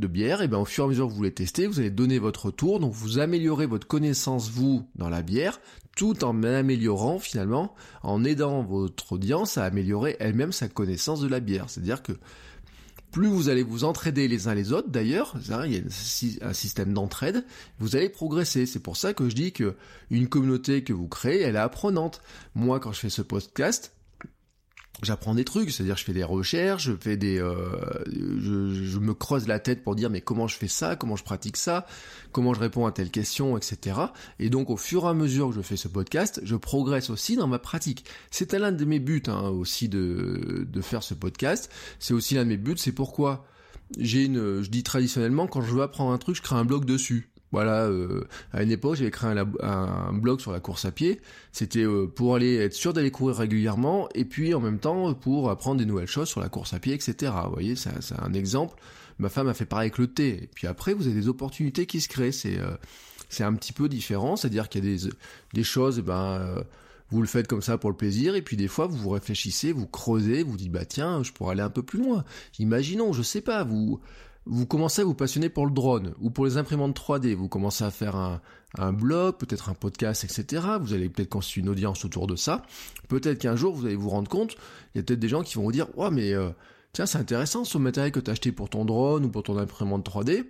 de 0.00 0.06
bière, 0.06 0.42
et 0.42 0.48
bien 0.48 0.58
au 0.58 0.64
fur 0.64 0.84
et 0.84 0.86
à 0.86 0.88
mesure 0.88 1.08
que 1.08 1.12
vous 1.12 1.22
les 1.22 1.32
testez, 1.32 1.66
vous 1.66 1.78
allez 1.78 1.90
donner 1.90 2.18
votre 2.18 2.46
retour, 2.46 2.80
donc 2.80 2.92
vous 2.92 3.18
améliorez 3.18 3.66
votre 3.66 3.86
connaissance 3.86 4.50
vous 4.50 4.88
dans 4.96 5.08
la 5.08 5.22
bière, 5.22 5.60
tout 5.96 6.24
en 6.24 6.42
améliorant 6.42 7.18
finalement, 7.18 7.74
en 8.02 8.24
aidant 8.24 8.62
votre 8.62 9.12
audience 9.12 9.58
à 9.58 9.64
améliorer 9.64 10.16
elle-même 10.18 10.52
sa 10.52 10.68
connaissance 10.68 11.20
de 11.20 11.28
la 11.28 11.40
bière. 11.40 11.68
C'est-à-dire 11.68 12.02
que 12.02 12.12
plus 13.10 13.26
vous 13.26 13.48
allez 13.48 13.62
vous 13.62 13.84
entraider 13.84 14.28
les 14.28 14.48
uns 14.48 14.54
les 14.54 14.72
autres, 14.72 14.88
d'ailleurs, 14.88 15.34
il 15.64 15.72
y 15.72 15.78
a 16.40 16.48
un 16.48 16.52
système 16.52 16.92
d'entraide, 16.92 17.44
vous 17.78 17.96
allez 17.96 18.08
progresser. 18.08 18.66
C'est 18.66 18.80
pour 18.80 18.96
ça 18.96 19.14
que 19.14 19.28
je 19.28 19.34
dis 19.34 19.52
que 19.52 19.74
une 20.10 20.28
communauté 20.28 20.84
que 20.84 20.92
vous 20.92 21.08
créez, 21.08 21.40
elle 21.40 21.56
est 21.56 21.58
apprenante. 21.58 22.22
Moi, 22.54 22.78
quand 22.78 22.92
je 22.92 23.00
fais 23.00 23.10
ce 23.10 23.22
podcast, 23.22 23.92
j'apprends 25.02 25.34
des 25.34 25.44
trucs, 25.44 25.70
c'est-à-dire 25.70 25.96
je 25.96 26.04
fais 26.04 26.12
des 26.12 26.24
recherches, 26.24 26.84
je 26.84 26.92
fais 26.92 27.16
des, 27.16 27.38
euh, 27.38 27.54
je, 28.06 28.98
me 28.98 29.14
creuse 29.14 29.46
la 29.46 29.58
tête 29.58 29.82
pour 29.82 29.94
dire 29.94 30.10
mais 30.10 30.20
comment 30.20 30.46
je 30.46 30.56
fais 30.56 30.68
ça, 30.68 30.96
comment 30.96 31.16
je 31.16 31.24
pratique 31.24 31.56
ça, 31.56 31.86
comment 32.32 32.52
je 32.54 32.60
réponds 32.60 32.86
à 32.86 32.92
telle 32.92 33.10
question, 33.10 33.56
etc. 33.56 33.98
Et 34.38 34.50
donc 34.50 34.68
au 34.70 34.76
fur 34.76 35.04
et 35.04 35.08
à 35.08 35.14
mesure 35.14 35.48
que 35.48 35.54
je 35.54 35.62
fais 35.62 35.76
ce 35.76 35.88
podcast, 35.88 36.40
je 36.44 36.56
progresse 36.56 37.10
aussi 37.10 37.36
dans 37.36 37.46
ma 37.46 37.58
pratique. 37.58 38.04
C'est 38.30 38.52
l'un 38.52 38.72
de 38.72 38.84
mes 38.84 38.98
buts 38.98 39.22
hein, 39.26 39.48
aussi 39.48 39.88
de, 39.88 40.66
de 40.68 40.80
faire 40.80 41.02
ce 41.02 41.14
podcast. 41.14 41.70
C'est 41.98 42.14
aussi 42.14 42.34
l'un 42.34 42.44
de 42.44 42.50
mes 42.50 42.56
buts. 42.56 42.76
C'est 42.76 42.92
pourquoi 42.92 43.46
j'ai 43.98 44.24
une, 44.24 44.62
je 44.62 44.68
dis 44.68 44.82
traditionnellement 44.82 45.46
quand 45.46 45.62
je 45.62 45.72
veux 45.72 45.82
apprendre 45.82 46.12
un 46.12 46.18
truc, 46.18 46.36
je 46.36 46.42
crée 46.42 46.56
un 46.56 46.64
blog 46.64 46.84
dessus. 46.84 47.29
Voilà, 47.52 47.86
euh, 47.86 48.24
à 48.52 48.62
une 48.62 48.70
époque, 48.70 48.96
j'avais 48.96 49.10
créé 49.10 49.34
un, 49.62 50.12
blog 50.12 50.40
sur 50.40 50.52
la 50.52 50.60
course 50.60 50.84
à 50.84 50.92
pied. 50.92 51.20
C'était 51.52 51.84
euh, 51.84 52.06
pour 52.06 52.36
aller 52.36 52.56
être 52.56 52.74
sûr 52.74 52.92
d'aller 52.92 53.10
courir 53.10 53.36
régulièrement, 53.36 54.08
et 54.14 54.24
puis 54.24 54.54
en 54.54 54.60
même 54.60 54.78
temps 54.78 55.12
pour 55.14 55.50
apprendre 55.50 55.78
des 55.78 55.86
nouvelles 55.86 56.06
choses 56.06 56.28
sur 56.28 56.40
la 56.40 56.48
course 56.48 56.74
à 56.74 56.78
pied, 56.78 56.94
etc. 56.94 57.32
Vous 57.46 57.52
voyez, 57.52 57.74
c'est 57.74 57.90
un 58.20 58.32
exemple. 58.34 58.80
Ma 59.18 59.28
femme 59.28 59.48
a 59.48 59.54
fait 59.54 59.66
pareil 59.66 59.86
avec 59.86 59.98
le 59.98 60.06
thé. 60.06 60.44
Et 60.44 60.50
puis 60.54 60.66
après, 60.66 60.94
vous 60.94 61.06
avez 61.06 61.14
des 61.14 61.28
opportunités 61.28 61.86
qui 61.86 62.00
se 62.00 62.08
créent. 62.08 62.32
C'est 62.32 62.58
euh, 62.58 62.70
c'est 63.28 63.44
un 63.44 63.54
petit 63.54 63.72
peu 63.72 63.88
différent, 63.88 64.36
c'est-à-dire 64.36 64.68
qu'il 64.68 64.84
y 64.84 64.88
a 64.88 64.96
des 64.96 65.10
des 65.54 65.64
choses, 65.64 65.98
eh 65.98 66.02
ben 66.02 66.64
vous 67.12 67.20
le 67.20 67.26
faites 67.26 67.48
comme 67.48 67.62
ça 67.62 67.78
pour 67.78 67.90
le 67.90 67.96
plaisir, 67.96 68.36
et 68.36 68.42
puis 68.42 68.56
des 68.56 68.68
fois 68.68 68.86
vous 68.86 68.96
vous 68.96 69.10
réfléchissez, 69.10 69.72
vous 69.72 69.86
creusez, 69.86 70.42
vous 70.42 70.56
dites 70.56 70.70
bah 70.70 70.84
tiens, 70.84 71.22
je 71.22 71.32
pourrais 71.32 71.52
aller 71.52 71.62
un 71.62 71.70
peu 71.70 71.82
plus 71.82 72.00
loin. 72.00 72.24
Imaginons, 72.58 73.12
je 73.12 73.22
sais 73.22 73.40
pas, 73.40 73.64
vous 73.64 74.00
vous 74.46 74.66
commencez 74.66 75.02
à 75.02 75.04
vous 75.04 75.14
passionner 75.14 75.48
pour 75.48 75.66
le 75.66 75.72
drone 75.72 76.14
ou 76.20 76.30
pour 76.30 76.44
les 76.44 76.56
imprimantes 76.56 76.98
3D, 76.98 77.34
vous 77.34 77.48
commencez 77.48 77.84
à 77.84 77.90
faire 77.90 78.16
un, 78.16 78.92
blog, 78.92 79.36
peut-être 79.36 79.68
un 79.68 79.74
podcast, 79.74 80.24
etc. 80.24 80.64
Vous 80.80 80.92
allez 80.92 81.08
peut-être 81.08 81.28
constituer 81.28 81.60
une 81.60 81.68
audience 81.68 82.04
autour 82.04 82.26
de 82.26 82.36
ça. 82.36 82.62
Peut-être 83.08 83.38
qu'un 83.38 83.56
jour 83.56 83.74
vous 83.74 83.86
allez 83.86 83.96
vous 83.96 84.08
rendre 84.08 84.28
compte, 84.28 84.56
il 84.94 84.98
y 84.98 85.00
a 85.00 85.04
peut-être 85.04 85.20
des 85.20 85.28
gens 85.28 85.42
qui 85.42 85.56
vont 85.56 85.62
vous 85.62 85.72
dire, 85.72 85.86
ouais 85.96 86.10
mais 86.10 86.32
euh, 86.32 86.50
tiens 86.92 87.06
c'est 87.06 87.18
intéressant 87.18 87.64
ce 87.64 87.78
matériel 87.78 88.12
que 88.12 88.20
tu 88.20 88.30
as 88.30 88.32
acheté 88.32 88.52
pour 88.52 88.70
ton 88.70 88.84
drone 88.84 89.24
ou 89.26 89.28
pour 89.28 89.42
ton 89.42 89.58
imprimante 89.58 90.08
3D, 90.08 90.46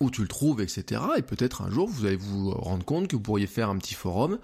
où 0.00 0.10
tu 0.10 0.22
le 0.22 0.28
trouves, 0.28 0.60
etc. 0.60 1.00
Et 1.16 1.22
peut-être 1.22 1.62
un 1.62 1.70
jour 1.70 1.88
vous 1.88 2.06
allez 2.06 2.16
vous 2.16 2.50
rendre 2.50 2.84
compte 2.84 3.08
que 3.08 3.16
vous 3.16 3.22
pourriez 3.22 3.46
faire 3.46 3.70
un 3.70 3.78
petit 3.78 3.94
forum 3.94 4.38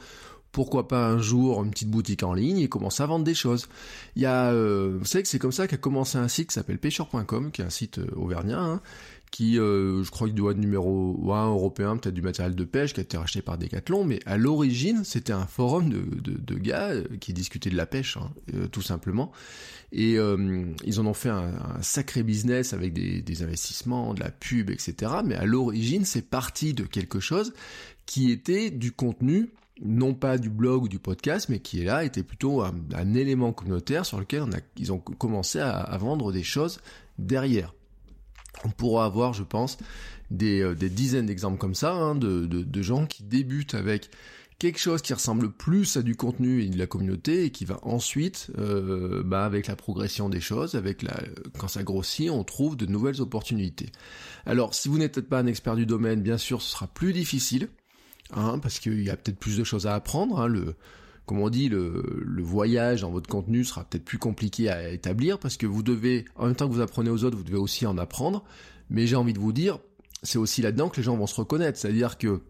pourquoi 0.57 0.89
pas 0.89 1.07
un 1.07 1.19
jour 1.19 1.63
une 1.63 1.71
petite 1.71 1.91
boutique 1.91 2.23
en 2.23 2.33
ligne 2.33 2.61
et 2.61 2.69
commencer 2.71 3.03
à 3.03 3.07
vendre 3.07 3.27
des 3.27 3.35
choses. 3.35 3.69
Il 4.15 4.23
y 4.23 4.25
a, 4.25 4.53
euh, 4.53 4.97
vous 4.99 5.05
savez 5.05 5.23
que 5.23 5.29
c'est 5.29 5.39
comme 5.39 5.53
ça 5.53 5.69
qu'a 5.69 5.77
commencé 5.77 6.17
un 6.17 6.29
site 6.29 6.49
qui 6.49 6.55
s'appelle 6.55 6.79
pêcheur.com, 6.79 7.51
qui 7.51 7.61
est 7.61 7.65
un 7.67 7.69
site 7.69 7.99
euh, 7.99 8.07
auvergnat, 8.17 8.59
hein, 8.59 8.81
qui, 9.31 9.59
euh, 9.59 10.03
je 10.03 10.11
crois 10.11 10.29
qu'il 10.29 10.35
doit 10.35 10.53
être 10.53 10.59
numéro 10.59 11.31
1 11.31 11.49
européen, 11.49 11.99
peut-être 11.99 12.15
du 12.15 12.23
matériel 12.23 12.55
de 12.55 12.65
pêche, 12.65 12.95
qui 12.95 13.01
a 13.01 13.03
été 13.03 13.19
racheté 13.19 13.43
par 13.43 13.59
Decathlon, 13.59 14.05
mais 14.05 14.21
à 14.25 14.39
l'origine, 14.39 15.05
c'était 15.05 15.35
un 15.35 15.45
forum 15.45 15.91
de, 15.91 16.03
de, 16.23 16.55
gars 16.55 16.95
qui 17.21 17.35
discutaient 17.35 17.69
de 17.69 17.77
la 17.77 17.85
pêche, 17.85 18.17
hein, 18.17 18.31
tout 18.73 18.81
simplement. 18.81 19.33
Et 19.93 20.15
ils 20.15 21.01
en 21.01 21.07
ont 21.07 21.15
fait 21.15 21.29
un, 21.29 21.53
sacré 21.83 22.23
business 22.23 22.73
avec 22.73 22.95
des, 22.95 23.43
investissements, 23.43 24.15
de 24.15 24.21
la 24.21 24.31
pub, 24.31 24.71
etc. 24.71 25.17
Mais 25.23 25.35
à 25.35 25.45
l'origine, 25.45 26.07
c'est 26.07 26.23
parti 26.23 26.73
de 26.73 26.85
quelque 26.85 27.21
chose 27.21 27.53
qui 28.07 28.31
était 28.31 28.71
du 28.71 28.93
contenu 28.93 29.51
non 29.83 30.15
pas 30.15 30.39
du 30.39 30.51
blog 30.51 30.85
ou 30.85 30.89
du 30.89 30.99
podcast, 30.99 31.49
mais 31.49 31.61
qui 31.61 31.81
est 31.81 31.85
là, 31.85 32.05
était 32.05 32.23
plutôt 32.23 32.63
un, 32.63 33.15
élément 33.15 33.53
communautaire 33.53 34.07
sur 34.07 34.19
lequel 34.19 34.45
ils 34.77 34.93
ont 34.93 34.99
commencé 34.99 35.59
à, 35.59 35.97
vendre 35.99 36.33
des 36.33 36.43
choses 36.43 36.81
derrière. 37.19 37.75
On 38.65 38.71
pourra 38.71 39.05
avoir, 39.05 39.35
je 39.35 39.43
pense, 39.43 39.77
des, 40.31 40.63
euh, 40.63 40.75
dizaines 40.75 41.27
d'exemples 41.27 41.59
comme 41.59 41.75
ça, 41.75 41.93
hein, 41.93 42.15
de, 42.15 42.83
gens 42.83 43.07
qui 43.07 43.23
débutent 43.23 43.75
avec 43.75 44.11
quelque 44.59 44.79
chose 44.79 45.03
qui 45.03 45.13
ressemble 45.13 45.53
plus 45.53 45.99
à 45.99 46.03
du 46.03 46.17
contenu 46.17 46.63
et 46.63 46.69
de 46.71 46.79
la 46.79 46.87
communauté 46.87 47.45
et 47.45 47.51
qui 47.51 47.67
va 47.67 47.79
ensuite, 47.83 48.51
euh, 48.57 49.23
bah, 49.23 49.45
avec 49.45 49.67
la 49.67 49.77
progression 49.77 50.31
des 50.31 50.41
choses, 50.41 50.75
avec 50.75 51.03
la, 51.03 51.21
quand 51.59 51.69
ça 51.69 51.83
grossit, 51.83 52.31
on 52.31 52.45
trouve 52.45 52.77
de 52.77 52.87
nouvelles 52.87 53.21
opportunités. 53.21 53.91
Alors, 54.47 54.73
si 54.73 54.89
vous 54.89 54.97
n'êtes 54.97 55.21
pas 55.21 55.41
un 55.41 55.47
expert 55.47 55.77
du 55.77 55.85
domaine, 55.85 56.23
bien 56.23 56.39
sûr, 56.39 56.63
ce 56.63 56.73
sera 56.73 56.87
plus 56.87 57.13
difficile 57.13 57.69
hein, 58.35 58.59
parce 58.59 58.79
qu'il 58.79 59.03
y 59.03 59.11
a 59.11 59.17
peut-être 59.17 59.39
plus 59.39 59.59
de 59.59 59.65
choses 59.65 59.87
à 59.87 59.95
apprendre. 59.95 60.41
Hein, 60.41 60.49
le, 60.49 60.75
comme 61.27 61.41
on 61.41 61.51
dit, 61.51 61.69
le, 61.69 62.23
le, 62.25 62.43
voyage 62.43 63.03
dans 63.03 63.11
votre 63.11 63.29
contenu 63.29 63.65
sera 63.65 63.85
peut-être 63.85 64.05
plus 64.05 64.19
compliqué 64.19 64.69
à 64.69 64.91
établir 64.91 65.39
parce 65.39 65.57
que 65.57 65.67
vous 65.67 65.83
devez, 65.83 66.25
en 66.37 66.47
même 66.47 66.55
temps 66.55 66.69
que 66.69 66.73
vous 66.75 66.81
apprenez 66.81 67.11
aux 67.11 67.25
autres, 67.25 67.37
vous 67.37 67.45
devez 67.45 67.59
aussi 67.59 67.87
en 67.87 67.99
apprendre. 67.99 68.45
Mais 68.91 69.07
j'ai 69.07 69.17
envie 69.17 69.33
de 69.33 69.41
vous 69.41 69.53
dire, 69.53 69.79
c'est 70.23 70.39
aussi 70.39 70.63
là-dedans 70.63 70.89
que 70.89 70.97
les 70.97 71.03
gens 71.03 71.17
vont 71.17 71.27
se 71.27 71.35
reconnaître. 71.35 71.79
C'est-à-dire 71.79 72.19
que 72.19 72.41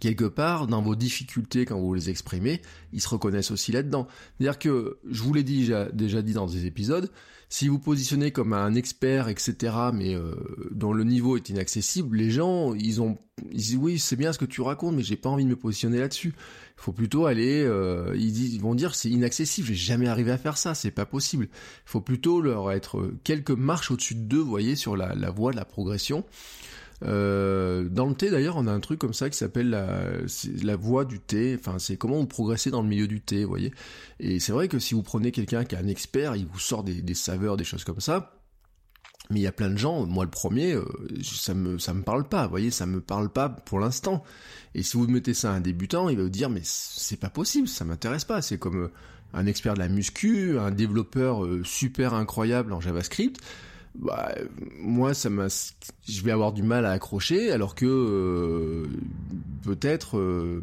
quelque 0.00 0.24
part, 0.24 0.66
dans 0.66 0.82
vos 0.82 0.94
difficultés 0.94 1.64
quand 1.64 1.78
vous 1.78 1.94
les 1.94 2.10
exprimez, 2.10 2.60
ils 2.92 3.00
se 3.00 3.08
reconnaissent 3.08 3.50
aussi 3.50 3.72
là-dedans. 3.72 4.06
C'est-à-dire 4.38 4.58
que, 4.58 4.98
je 5.08 5.22
vous 5.22 5.34
l'ai 5.34 5.42
déjà, 5.42 5.86
dit 5.92 6.32
dans 6.32 6.46
des 6.46 6.66
épisodes, 6.66 7.10
si 7.48 7.68
vous 7.68 7.78
positionnez 7.78 8.32
comme 8.32 8.52
un 8.52 8.74
expert, 8.74 9.28
etc., 9.28 9.74
mais 9.92 10.14
euh, 10.14 10.34
dont 10.72 10.92
le 10.92 11.04
niveau 11.04 11.36
est 11.36 11.48
inaccessible, 11.50 12.16
les 12.16 12.30
gens, 12.30 12.74
ils 12.74 13.00
ont, 13.00 13.18
ils 13.52 13.58
disent 13.58 13.76
oui, 13.76 13.98
c'est 13.98 14.16
bien 14.16 14.32
ce 14.32 14.38
que 14.38 14.44
tu 14.44 14.60
racontes, 14.60 14.96
mais 14.96 15.02
j'ai 15.02 15.16
pas 15.16 15.28
envie 15.28 15.44
de 15.44 15.50
me 15.50 15.56
positionner 15.56 15.98
là-dessus. 15.98 16.34
Il 16.76 16.82
faut 16.82 16.92
plutôt 16.92 17.26
aller, 17.26 17.62
euh, 17.62 18.16
ils 18.16 18.60
vont 18.60 18.74
dire 18.74 18.94
c'est 18.94 19.10
inaccessible, 19.10 19.68
j'ai 19.68 19.74
jamais 19.74 20.08
arrivé 20.08 20.32
à 20.32 20.38
faire 20.38 20.58
ça, 20.58 20.74
c'est 20.74 20.90
pas 20.90 21.06
possible. 21.06 21.48
Il 21.52 21.90
faut 21.90 22.00
plutôt 22.00 22.40
leur 22.40 22.72
être 22.72 23.12
quelques 23.22 23.50
marches 23.50 23.90
au-dessus 23.92 24.16
d'eux, 24.16 24.40
vous 24.40 24.50
voyez, 24.50 24.74
sur 24.74 24.96
la, 24.96 25.14
la 25.14 25.30
voie 25.30 25.52
de 25.52 25.56
la 25.56 25.64
progression. 25.64 26.24
Euh, 27.02 27.88
dans 27.88 28.06
le 28.06 28.14
thé 28.14 28.30
d'ailleurs, 28.30 28.56
on 28.56 28.66
a 28.66 28.72
un 28.72 28.80
truc 28.80 28.98
comme 28.98 29.14
ça 29.14 29.28
qui 29.28 29.36
s'appelle 29.36 29.70
la, 29.70 30.04
la 30.62 30.76
voie 30.76 31.04
du 31.04 31.20
thé. 31.20 31.56
Enfin, 31.58 31.78
c'est 31.78 31.96
comment 31.96 32.18
vous 32.18 32.26
progressez 32.26 32.70
dans 32.70 32.82
le 32.82 32.88
milieu 32.88 33.06
du 33.06 33.20
thé, 33.20 33.44
vous 33.44 33.50
voyez. 33.50 33.72
Et 34.20 34.40
c'est 34.40 34.52
vrai 34.52 34.68
que 34.68 34.78
si 34.78 34.94
vous 34.94 35.02
prenez 35.02 35.32
quelqu'un 35.32 35.64
qui 35.64 35.74
est 35.74 35.78
un 35.78 35.88
expert, 35.88 36.36
il 36.36 36.46
vous 36.46 36.58
sort 36.58 36.84
des, 36.84 37.02
des 37.02 37.14
saveurs, 37.14 37.56
des 37.56 37.64
choses 37.64 37.84
comme 37.84 38.00
ça. 38.00 38.40
Mais 39.30 39.40
il 39.40 39.42
y 39.42 39.46
a 39.46 39.52
plein 39.52 39.70
de 39.70 39.78
gens, 39.78 40.04
moi 40.04 40.24
le 40.24 40.30
premier, 40.30 40.74
euh, 40.74 40.84
ça 41.22 41.54
me 41.54 41.78
ça 41.78 41.94
me 41.94 42.02
parle 42.02 42.28
pas, 42.28 42.44
vous 42.44 42.50
voyez, 42.50 42.70
ça 42.70 42.84
me 42.84 43.00
parle 43.00 43.30
pas 43.30 43.48
pour 43.48 43.80
l'instant. 43.80 44.22
Et 44.74 44.82
si 44.82 44.98
vous 44.98 45.06
mettez 45.06 45.32
ça 45.32 45.50
à 45.50 45.54
un 45.54 45.60
débutant, 45.60 46.10
il 46.10 46.18
va 46.18 46.24
vous 46.24 46.28
dire 46.28 46.50
mais 46.50 46.60
c'est 46.62 47.16
pas 47.16 47.30
possible, 47.30 47.66
ça 47.66 47.86
m'intéresse 47.86 48.26
pas. 48.26 48.42
C'est 48.42 48.58
comme 48.58 48.84
euh, 48.84 48.92
un 49.32 49.46
expert 49.46 49.74
de 49.74 49.78
la 49.78 49.88
muscu, 49.88 50.58
un 50.58 50.70
développeur 50.70 51.42
super 51.64 52.12
incroyable 52.12 52.72
en 52.74 52.80
JavaScript 52.80 53.40
bah, 53.94 54.34
moi, 54.80 55.14
ça 55.14 55.30
m'a, 55.30 55.46
je 56.08 56.22
vais 56.22 56.32
avoir 56.32 56.52
du 56.52 56.62
mal 56.62 56.84
à 56.84 56.90
accrocher, 56.90 57.52
alors 57.52 57.74
que 57.76 57.86
euh, 57.86 58.86
peut-être, 59.62 60.18
euh, 60.18 60.60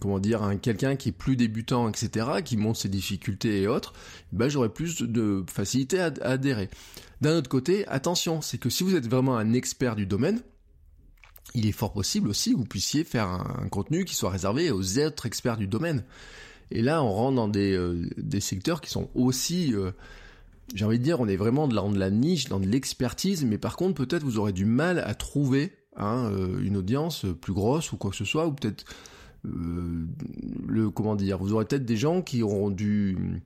comment 0.00 0.18
dire, 0.18 0.42
un 0.42 0.56
quelqu'un 0.56 0.94
qui 0.96 1.08
est 1.08 1.12
plus 1.12 1.36
débutant, 1.36 1.88
etc., 1.88 2.42
qui 2.44 2.56
montre 2.56 2.78
ses 2.78 2.90
difficultés 2.90 3.62
et 3.62 3.68
autres, 3.68 3.94
bah, 4.32 4.48
j'aurais 4.50 4.68
plus 4.68 5.00
de 5.00 5.44
facilité 5.50 5.98
à, 5.98 6.12
adhérer. 6.20 6.68
D'un 7.22 7.38
autre 7.38 7.48
côté, 7.48 7.86
attention, 7.88 8.42
c'est 8.42 8.58
que 8.58 8.68
si 8.68 8.84
vous 8.84 8.94
êtes 8.94 9.08
vraiment 9.08 9.38
un 9.38 9.54
expert 9.54 9.96
du 9.96 10.04
domaine, 10.04 10.40
il 11.54 11.66
est 11.66 11.72
fort 11.72 11.92
possible 11.92 12.28
aussi 12.28 12.52
que 12.52 12.56
vous 12.56 12.64
puissiez 12.64 13.04
faire 13.04 13.28
un, 13.28 13.68
contenu 13.70 14.04
qui 14.04 14.14
soit 14.14 14.30
réservé 14.30 14.70
aux 14.70 14.98
autres 14.98 15.24
experts 15.24 15.56
du 15.56 15.68
domaine. 15.68 16.04
Et 16.70 16.82
là, 16.82 17.02
on 17.02 17.12
rentre 17.12 17.36
dans 17.36 17.48
des, 17.48 17.72
euh, 17.72 18.10
des 18.18 18.40
secteurs 18.40 18.80
qui 18.80 18.90
sont 18.90 19.08
aussi 19.14 19.72
j'ai 20.74 20.84
envie 20.84 20.98
de 20.98 21.04
dire, 21.04 21.20
on 21.20 21.28
est 21.28 21.36
vraiment 21.36 21.68
dans 21.68 21.90
de 21.90 21.98
la 21.98 22.10
niche, 22.10 22.48
dans 22.48 22.60
de 22.60 22.66
l'expertise, 22.66 23.44
mais 23.44 23.58
par 23.58 23.76
contre, 23.76 23.94
peut-être 23.94 24.22
vous 24.22 24.38
aurez 24.38 24.52
du 24.52 24.64
mal 24.64 24.98
à 24.98 25.14
trouver 25.14 25.72
hein, 25.96 26.30
euh, 26.32 26.62
une 26.62 26.76
audience 26.76 27.26
plus 27.40 27.52
grosse 27.52 27.92
ou 27.92 27.96
quoi 27.96 28.10
que 28.10 28.16
ce 28.16 28.24
soit, 28.24 28.46
ou 28.46 28.52
peut-être 28.52 28.84
euh, 29.44 30.06
le 30.66 30.90
comment 30.90 31.16
dire, 31.16 31.38
vous 31.38 31.52
aurez 31.52 31.66
peut-être 31.66 31.84
des 31.84 31.96
gens 31.96 32.22
qui 32.22 32.42
auront 32.42 32.70
du 32.70 33.42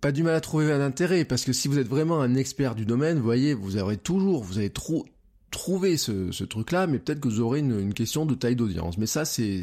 pas 0.00 0.12
du 0.12 0.22
mal 0.22 0.34
à 0.34 0.40
trouver 0.42 0.70
un 0.70 0.82
intérêt, 0.82 1.24
parce 1.24 1.46
que 1.46 1.54
si 1.54 1.66
vous 1.66 1.78
êtes 1.78 1.88
vraiment 1.88 2.20
un 2.20 2.34
expert 2.34 2.74
du 2.74 2.84
domaine, 2.84 3.16
vous 3.16 3.24
voyez, 3.24 3.54
vous 3.54 3.78
aurez 3.78 3.96
toujours, 3.96 4.44
vous 4.44 4.58
avez 4.58 4.68
trop 4.68 5.06
trouver 5.54 5.96
ce, 5.96 6.42
truc-là, 6.42 6.88
mais 6.88 6.98
peut-être 6.98 7.20
que 7.20 7.28
vous 7.28 7.40
aurez 7.40 7.60
une, 7.60 7.94
question 7.94 8.26
de 8.26 8.34
taille 8.34 8.56
d'audience. 8.56 8.98
Mais 8.98 9.06
ça, 9.06 9.24
c'est 9.24 9.62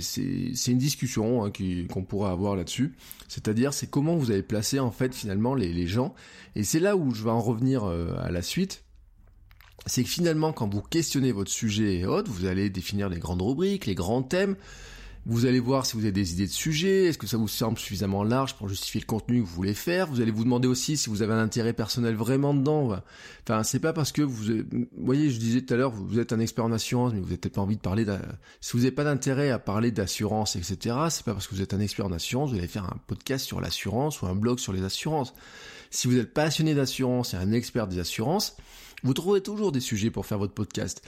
une 0.68 0.78
discussion 0.78 1.44
hein, 1.44 1.52
qu'on 1.92 2.04
pourra 2.04 2.32
avoir 2.32 2.56
là-dessus. 2.56 2.96
C'est-à-dire, 3.28 3.74
c'est 3.74 3.90
comment 3.90 4.16
vous 4.16 4.32
avez 4.32 4.42
placé 4.42 4.80
en 4.80 4.92
fait 4.92 5.14
finalement 5.14 5.54
les, 5.54 5.74
les 5.74 5.88
gens. 5.88 6.16
Et 6.56 6.64
c'est 6.64 6.80
là 6.80 6.96
où 6.96 7.14
je 7.14 7.24
vais 7.24 7.30
en 7.30 7.42
revenir 7.42 7.84
euh, 7.84 8.16
à 8.22 8.32
la 8.32 8.42
suite. 8.42 8.86
C'est 9.86 10.04
que 10.04 10.10
finalement, 10.10 10.54
quand 10.54 10.74
vous 10.74 10.82
questionnez 10.82 11.34
votre 11.34 11.52
sujet 11.52 11.98
et 11.98 12.06
autres, 12.06 12.32
vous 12.32 12.46
allez 12.46 12.70
définir 12.70 13.10
les 13.10 13.20
grandes 13.20 13.42
rubriques, 13.42 13.86
les 13.86 13.96
grands 13.96 14.24
thèmes. 14.24 14.56
Vous 15.28 15.46
allez 15.46 15.60
voir 15.60 15.86
si 15.86 15.96
vous 15.96 16.02
avez 16.02 16.12
des 16.12 16.34
idées 16.34 16.48
de 16.48 16.52
sujets, 16.52 17.06
est-ce 17.06 17.18
que 17.20 17.28
ça 17.28 17.38
vous 17.38 17.48
semble 17.48 17.78
suffisamment 17.78 18.24
large 18.24 18.56
pour 18.56 18.68
justifier 18.68 19.00
le 19.00 19.06
contenu 19.06 19.42
que 19.42 19.48
vous 19.48 19.54
voulez 19.54 19.76
faire? 19.76 20.08
Vous 20.08 20.20
allez 20.20 20.32
vous 20.32 20.44
demander 20.44 20.68
aussi 20.68 20.98
si 20.98 21.12
vous 21.12 21.22
avez 21.22 21.34
un 21.34 21.40
intérêt 21.40 21.74
personnel 21.74 22.16
vraiment 22.16 22.56
dedans. 22.56 23.00
Enfin, 23.44 23.62
c'est 23.62 23.80
pas 23.80 23.94
parce 23.94 24.12
que 24.12 24.24
vous, 24.24 24.64
vous 24.72 24.88
voyez, 24.98 25.30
je 25.30 25.38
disais 25.38 25.62
tout 25.62 25.76
à 25.76 25.78
l'heure, 25.78 25.92
vous 25.92 26.18
êtes 26.18 26.34
un 26.34 26.40
expert 26.40 26.66
en 26.66 26.72
assurance, 26.72 27.14
mais 27.14 27.20
vous 27.20 27.26
n'avez 27.26 27.38
peut-être 27.38 27.54
pas 27.54 27.62
envie 27.62 27.76
de 27.76 27.82
parler. 27.82 28.04
Si 28.62 28.72
vous 28.72 28.80
n'avez 28.80 28.92
pas 28.92 29.04
d'intérêt 29.04 29.52
à 29.52 29.60
parler 29.60 29.92
d'assurance, 29.92 30.56
etc., 30.56 30.96
c'est 31.12 31.24
pas 31.24 31.34
parce 31.34 31.46
que 31.46 31.54
vous 31.54 31.62
êtes 31.62 31.76
un 31.76 31.80
expert 31.80 32.08
en 32.08 32.12
assurance, 32.14 32.50
vous 32.50 32.58
allez 32.58 32.68
faire 32.68 32.86
un 32.86 32.98
podcast 33.06 33.46
sur 33.46 33.62
l'assurance 33.62 34.24
ou 34.24 34.26
un 34.26 34.36
blog 34.36 34.58
sur 34.58 34.74
les 34.74 34.84
assurances. 34.84 35.36
Si 35.92 36.08
vous 36.08 36.18
êtes 36.18 36.34
passionné 36.34 36.74
d'assurance 36.74 37.36
et 37.36 37.38
un 37.38 37.52
expert 37.52 37.86
des 37.86 38.00
assurances, 38.00 38.56
vous 39.04 39.14
trouverez 39.14 39.42
toujours 39.42 39.72
des 39.72 39.80
sujets 39.80 40.12
pour 40.12 40.26
faire 40.26 40.38
votre 40.38 40.54
podcast. 40.54 41.02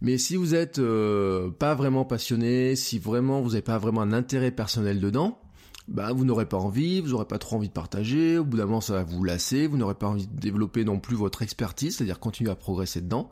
Mais 0.00 0.18
si 0.18 0.36
vous 0.36 0.54
êtes 0.54 0.78
euh, 0.78 1.50
pas 1.50 1.74
vraiment 1.74 2.04
passionné, 2.04 2.76
si 2.76 2.98
vraiment 2.98 3.40
vous 3.40 3.50
n'avez 3.50 3.62
pas 3.62 3.78
vraiment 3.78 4.02
un 4.02 4.12
intérêt 4.12 4.50
personnel 4.50 5.00
dedans, 5.00 5.40
bah 5.88 6.12
vous 6.12 6.24
n'aurez 6.24 6.46
pas 6.46 6.58
envie, 6.58 7.00
vous 7.00 7.08
n'aurez 7.08 7.24
pas 7.26 7.38
trop 7.38 7.56
envie 7.56 7.68
de 7.68 7.72
partager, 7.72 8.36
au 8.38 8.44
bout 8.44 8.58
d'un 8.58 8.66
moment 8.66 8.82
ça 8.82 8.92
va 8.92 9.04
vous 9.04 9.24
lasser, 9.24 9.66
vous 9.66 9.78
n'aurez 9.78 9.94
pas 9.94 10.08
envie 10.08 10.26
de 10.26 10.38
développer 10.38 10.84
non 10.84 11.00
plus 11.00 11.16
votre 11.16 11.40
expertise, 11.42 11.96
c'est-à-dire 11.96 12.20
continuer 12.20 12.50
à 12.50 12.56
progresser 12.56 13.00
dedans, 13.00 13.30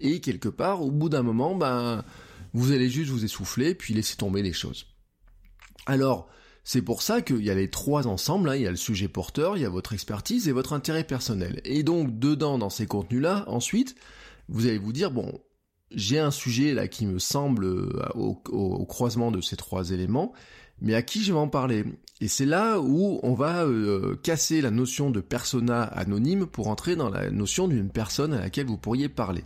et 0.00 0.20
quelque 0.20 0.48
part, 0.48 0.82
au 0.82 0.90
bout 0.90 1.08
d'un 1.08 1.22
moment, 1.22 1.54
ben 1.54 2.04
vous 2.54 2.72
allez 2.72 2.90
juste 2.90 3.10
vous 3.10 3.24
essouffler, 3.24 3.74
puis 3.74 3.94
laisser 3.94 4.16
tomber 4.16 4.42
les 4.42 4.52
choses. 4.52 4.86
Alors, 5.86 6.28
c'est 6.64 6.82
pour 6.82 7.02
ça 7.02 7.22
qu'il 7.22 7.42
y 7.42 7.50
a 7.50 7.54
les 7.54 7.70
trois 7.70 8.06
ensembles, 8.06 8.48
hein. 8.48 8.56
il 8.56 8.62
y 8.62 8.66
a 8.66 8.70
le 8.70 8.76
sujet 8.76 9.08
porteur, 9.08 9.56
il 9.56 9.62
y 9.62 9.66
a 9.66 9.70
votre 9.70 9.92
expertise 9.92 10.48
et 10.48 10.52
votre 10.52 10.72
intérêt 10.72 11.04
personnel. 11.04 11.60
Et 11.64 11.82
donc 11.82 12.18
dedans, 12.18 12.58
dans 12.58 12.70
ces 12.70 12.86
contenus-là, 12.86 13.44
ensuite, 13.48 13.96
vous 14.48 14.66
allez 14.66 14.78
vous 14.78 14.92
dire, 14.92 15.10
bon, 15.10 15.40
j'ai 15.90 16.18
un 16.18 16.30
sujet 16.30 16.72
là 16.72 16.88
qui 16.88 17.06
me 17.06 17.18
semble 17.18 17.64
euh, 17.64 17.90
au, 18.14 18.86
croisement 18.86 19.30
de 19.30 19.40
ces 19.40 19.56
trois 19.56 19.90
éléments, 19.90 20.32
mais 20.80 20.94
à 20.94 21.02
qui 21.02 21.22
je 21.24 21.32
vais 21.32 21.38
en 21.38 21.48
parler? 21.48 21.84
Et 22.20 22.28
c'est 22.28 22.46
là 22.46 22.78
où 22.80 23.18
on 23.24 23.34
va 23.34 23.64
euh, 23.64 24.16
casser 24.22 24.60
la 24.60 24.70
notion 24.70 25.10
de 25.10 25.20
persona 25.20 25.82
anonyme 25.82 26.46
pour 26.46 26.68
entrer 26.68 26.94
dans 26.94 27.10
la 27.10 27.30
notion 27.30 27.66
d'une 27.66 27.90
personne 27.90 28.32
à 28.32 28.40
laquelle 28.40 28.66
vous 28.66 28.78
pourriez 28.78 29.08
parler. 29.08 29.44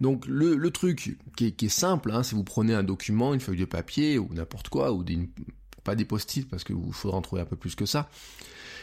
Donc 0.00 0.26
le, 0.26 0.70
truc 0.70 1.18
qui 1.36 1.46
est, 1.46 1.68
simple, 1.68 2.12
hein, 2.12 2.22
si 2.22 2.34
vous 2.34 2.44
prenez 2.44 2.74
un 2.74 2.82
document, 2.82 3.34
une 3.34 3.40
feuille 3.40 3.58
de 3.58 3.64
papier 3.64 4.18
ou 4.18 4.28
n'importe 4.32 4.68
quoi, 4.68 4.92
ou 4.92 5.04
une, 5.08 5.28
pas 5.84 5.94
des 5.94 6.04
post-it 6.04 6.48
parce 6.48 6.64
que 6.64 6.72
vous 6.72 6.92
faudra 6.92 7.18
en 7.18 7.22
trouver 7.22 7.42
un 7.42 7.46
peu 7.46 7.56
plus 7.56 7.74
que 7.74 7.86
ça. 7.86 8.08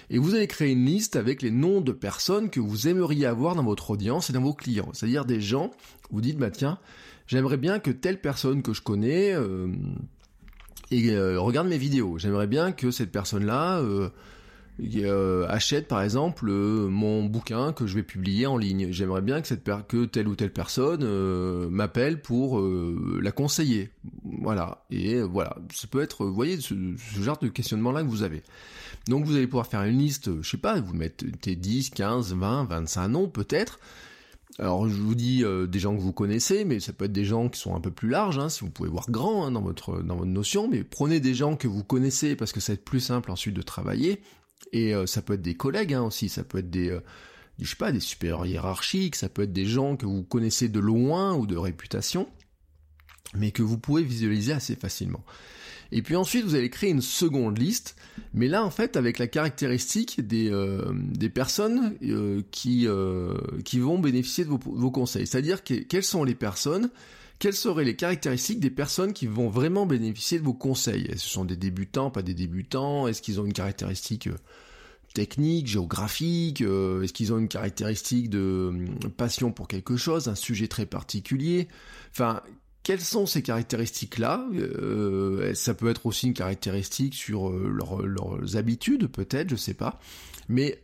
Et 0.10 0.18
vous 0.18 0.34
allez 0.34 0.48
créer 0.48 0.72
une 0.72 0.86
liste 0.86 1.16
avec 1.16 1.42
les 1.42 1.52
noms 1.52 1.82
de 1.82 1.92
personnes 1.92 2.50
que 2.50 2.60
vous 2.60 2.88
aimeriez 2.88 3.26
avoir 3.26 3.56
dans 3.56 3.64
votre 3.64 3.92
audience 3.92 4.30
et 4.30 4.34
dans 4.34 4.42
vos 4.42 4.54
clients. 4.54 4.90
C'est-à-dire 4.94 5.26
des 5.26 5.40
gens, 5.40 5.72
vous 6.10 6.22
dites, 6.22 6.38
bah 6.38 6.50
tiens, 6.50 6.80
j'aimerais 7.28 7.58
bien 7.58 7.80
que 7.80 7.92
telle 7.92 8.20
personne 8.20 8.64
que 8.64 8.74
je 8.74 8.82
connais 8.82 9.34
euh, 9.34 9.68
et, 10.90 11.12
euh, 11.12 11.40
regarde 11.40 11.68
mes 11.68 11.78
vidéos. 11.78 12.18
J'aimerais 12.18 12.48
bien 12.48 12.72
que 12.72 12.90
cette 12.90 13.12
personne-là 13.12 13.80
euh, 13.80 14.10
euh, 14.98 15.46
achète 15.48 15.88
par 15.88 16.02
exemple 16.02 16.48
euh, 16.50 16.88
mon 16.88 17.24
bouquin 17.24 17.74
que 17.74 17.86
je 17.86 17.96
vais 17.96 18.04
publier 18.04 18.48
en 18.48 18.58
ligne. 18.58 18.92
J'aimerais 18.92 19.22
bien 19.22 19.42
que, 19.42 20.06
telle 20.06 20.28
ou 20.28 20.36
telle 20.36 20.54
personne 20.54 21.02
euh, 21.04 21.70
m'appelle 21.70 22.22
pour 22.22 22.62
la 22.62 23.32
conseiller. 23.32 23.92
voilà. 24.42 24.86
Et 24.90 25.22
voilà, 25.22 25.58
ça 25.74 25.88
peut 25.88 26.02
être, 26.02 26.26
vous 26.26 26.34
voyez, 26.34 26.60
ce, 26.60 26.74
genre 27.20 27.38
de 27.40 27.48
questionnement-là 27.48 28.04
que 28.04 28.08
vous 28.08 28.24
avez. 28.24 28.42
Donc 29.08 29.26
vous 29.26 29.36
allez 29.36 29.48
pouvoir 29.48 29.68
faire 29.68 29.84
une 29.84 29.98
liste, 29.98 30.42
je 30.42 30.50
sais 30.50 30.58
pas, 30.58 30.80
vous 30.80 30.94
mettez 30.94 31.56
10, 31.56 31.92
15, 31.92 32.34
20, 32.34 32.66
25 32.66 33.08
noms 33.08 33.28
peut-être. 33.28 33.80
Alors 34.58 34.90
je 34.90 34.96
vous 34.96 35.16
dis 35.16 35.44
des 35.68 35.80
gens 35.80 35.96
que 35.96 36.02
vous 36.02 36.12
connaissez, 36.14 36.66
mais 36.66 36.80
ça 36.80 36.92
peut 36.92 37.06
être 37.06 37.14
des 37.14 37.26
gens 37.26 37.50
qui 37.50 37.60
sont 37.60 37.76
un 37.76 37.80
peu 37.80 37.92
plus 37.92 38.10
larges, 38.10 38.40
hein, 38.40 38.50
si 38.50 38.62
vous 38.62 38.70
pouvez 38.70 38.90
voir 38.90 39.06
grand 39.10 39.46
hein, 39.46 39.52
dans 39.52 39.62
votre 39.62 40.02
dans 40.04 40.16
votre 40.16 40.30
notion, 40.30 40.68
mais 40.70 40.84
prenez 40.84 41.20
des 41.20 41.34
gens 41.34 41.56
que 41.56 41.68
vous 41.68 41.84
connaissez 41.84 42.36
parce 42.36 42.52
que 42.52 42.60
ça 42.60 42.74
va 42.74 42.76
être 42.76 42.86
plus 42.86 43.00
simple 43.00 43.32
ensuite 43.32 43.56
de 43.56 43.62
travailler. 43.62 44.22
Et 44.72 44.94
euh, 44.94 45.06
ça 45.06 45.22
peut 45.22 45.34
être 45.34 45.42
des 45.42 45.56
collègues 45.56 45.94
hein, 45.94 46.04
aussi, 46.04 46.30
ça 46.30 46.44
peut 46.44 46.60
être 46.60 46.70
des, 46.70 46.90
euh, 46.90 47.02
je 47.60 47.70
sais 47.70 47.76
pas, 47.76 47.92
des 47.92 48.00
supérieurs 48.00 48.46
hiérarchiques, 48.46 49.16
ça 49.16 49.30
peut 49.30 49.44
être 49.44 49.54
des 49.54 49.66
gens 49.66 49.96
que 49.96 50.06
vous 50.06 50.24
connaissez 50.24 50.70
de 50.70 50.80
loin 50.80 51.36
ou 51.36 51.48
de 51.48 51.58
réputation, 51.58 52.28
mais 53.36 53.52
que 53.52 53.64
vous 53.64 53.78
pouvez 53.78 54.04
visualiser 54.04 54.54
assez 54.54 54.76
facilement. 54.76 55.24
Et 55.92 56.04
puis 56.04 56.16
ensuite, 56.16 56.46
vous 56.46 56.54
allez 56.54 56.70
créer 56.70 56.92
une 56.92 57.02
seconde 57.02 57.58
liste, 57.58 57.96
mais 58.36 58.48
là, 58.48 58.64
en 58.64 58.70
fait, 58.70 58.96
avec 58.96 59.18
la 59.18 59.26
caractéristique 59.26 60.22
des, 60.26 60.52
euh, 60.52 60.84
des 60.94 61.30
personnes 61.30 61.96
euh, 62.04 62.44
qui, 62.52 62.88
qui 63.66 63.80
vont 63.80 63.98
bénéficier 63.98 64.46
de 64.46 64.50
vos, 64.50 64.92
conseils. 64.92 65.26
C'est-à-dire 65.26 65.64
que, 65.64 65.74
quelles 65.74 66.04
sont 66.04 66.24
les 66.24 66.36
personnes, 66.36 66.92
quelles 67.40 67.56
seraient 67.56 67.86
les 67.86 67.96
caractéristiques 67.96 68.60
des 68.60 68.70
personnes 68.70 69.14
qui 69.14 69.26
vont 69.28 69.50
vraiment 69.50 69.86
bénéficier 69.86 70.40
de 70.40 70.44
vos 70.44 70.54
conseils? 70.54 71.06
Est-ce 71.06 71.14
que 71.14 71.20
ce 71.22 71.30
sont 71.30 71.46
des 71.46 71.56
débutants, 71.56 72.12
pas 72.12 72.22
des 72.22 72.34
débutants? 72.34 73.08
Est-ce 73.08 73.22
qu'ils 73.22 73.40
ont 73.40 73.46
une 73.46 73.54
caractéristique 73.54 74.30
technique, 75.14 75.68
géographique 75.68 76.62
Est-ce 76.62 77.14
qu'ils 77.14 77.34
ont 77.34 77.40
une 77.40 77.48
caractéristique 77.48 78.30
de 78.30 78.74
passion 79.18 79.52
pour 79.52 79.68
quelque 79.68 79.98
chose, 79.98 80.28
un 80.28 80.36
sujet 80.36 80.68
très 80.68 80.86
particulier? 80.86 81.68
Enfin, 82.12 82.42
quelles 82.84 83.02
sont 83.02 83.26
ces 83.26 83.42
caractéristiques-là? 83.42 84.48
Euh, 84.54 85.54
Ça 85.54 85.74
peut 85.74 85.90
être 85.90 86.06
aussi 86.06 86.28
une 86.28 86.34
caractéristique 86.34 87.14
sur 87.14 87.50
euh, 87.50 87.72
leurs 88.04 88.58
habitudes, 88.58 89.08
peut-être, 89.08 89.50
je 89.50 89.56
sais 89.56 89.74
pas. 89.74 90.00
Mais 90.48 90.82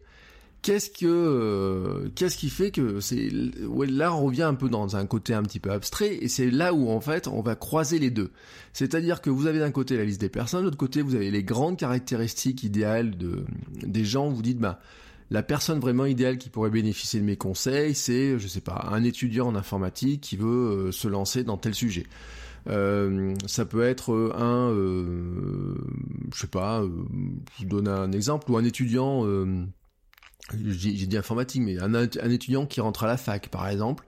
qu'est-ce 0.65 0.89
que 0.89 1.05
euh, 1.05 2.09
qu'est-ce 2.15 2.37
qui 2.37 2.49
fait 2.49 2.71
que 2.71 2.99
c'est 2.99 3.29
là 3.31 4.15
on 4.15 4.25
revient 4.25 4.41
un 4.41 4.55
peu 4.55 4.67
dans 4.67 4.95
un 4.95 5.05
côté 5.05 5.35
un 5.35 5.43
petit 5.43 5.59
peu 5.59 5.69
abstrait 5.69 6.17
et 6.19 6.27
c'est 6.27 6.49
là 6.49 6.73
où 6.73 6.89
en 6.89 6.99
fait 7.01 7.27
on 7.27 7.41
va 7.41 7.55
croiser 7.55 7.99
les 7.99 8.09
deux. 8.09 8.31
C'est-à-dire 8.73 9.21
que 9.21 9.29
vous 9.29 9.45
avez 9.45 9.59
d'un 9.59 9.69
côté 9.69 9.95
la 9.95 10.05
liste 10.05 10.19
des 10.19 10.29
personnes, 10.29 10.61
de 10.61 10.65
l'autre 10.65 10.77
côté 10.77 11.03
vous 11.03 11.13
avez 11.13 11.29
les 11.29 11.43
grandes 11.43 11.77
caractéristiques 11.77 12.63
idéales 12.63 13.15
de 13.15 13.45
des 13.83 14.03
gens. 14.03 14.27
Vous 14.29 14.41
dites 14.41 14.57
bah 14.57 14.79
la 15.29 15.43
personne 15.43 15.79
vraiment 15.79 16.05
idéale 16.05 16.39
qui 16.39 16.49
pourrait 16.49 16.71
bénéficier 16.71 17.19
de 17.19 17.25
mes 17.25 17.37
conseils, 17.37 17.93
c'est, 17.93 18.39
je 18.39 18.47
sais 18.47 18.61
pas, 18.61 18.87
un 18.91 19.03
étudiant 19.03 19.47
en 19.47 19.55
informatique 19.55 20.21
qui 20.21 20.35
veut 20.35 20.47
euh, 20.47 20.91
se 20.91 21.07
lancer 21.07 21.43
dans 21.43 21.57
tel 21.57 21.75
sujet. 21.75 22.05
Euh, 22.67 23.35
ça 23.45 23.65
peut 23.65 23.83
être 23.83 24.33
un, 24.35 24.71
euh, 24.71 25.75
je 26.33 26.39
sais 26.39 26.47
pas, 26.47 26.83
je 26.83 27.63
vous 27.63 27.69
donne 27.69 27.87
un 27.87 28.11
exemple, 28.11 28.51
ou 28.51 28.57
un 28.57 28.63
étudiant, 28.63 29.23
j'ai 30.53 31.07
dit 31.07 31.17
informatique, 31.17 31.61
mais 31.61 31.79
un, 31.79 31.93
étudiant 32.29 32.65
qui 32.65 32.81
rentre 32.81 33.03
à 33.03 33.07
la 33.07 33.17
fac, 33.17 33.49
par 33.49 33.67
exemple, 33.67 34.05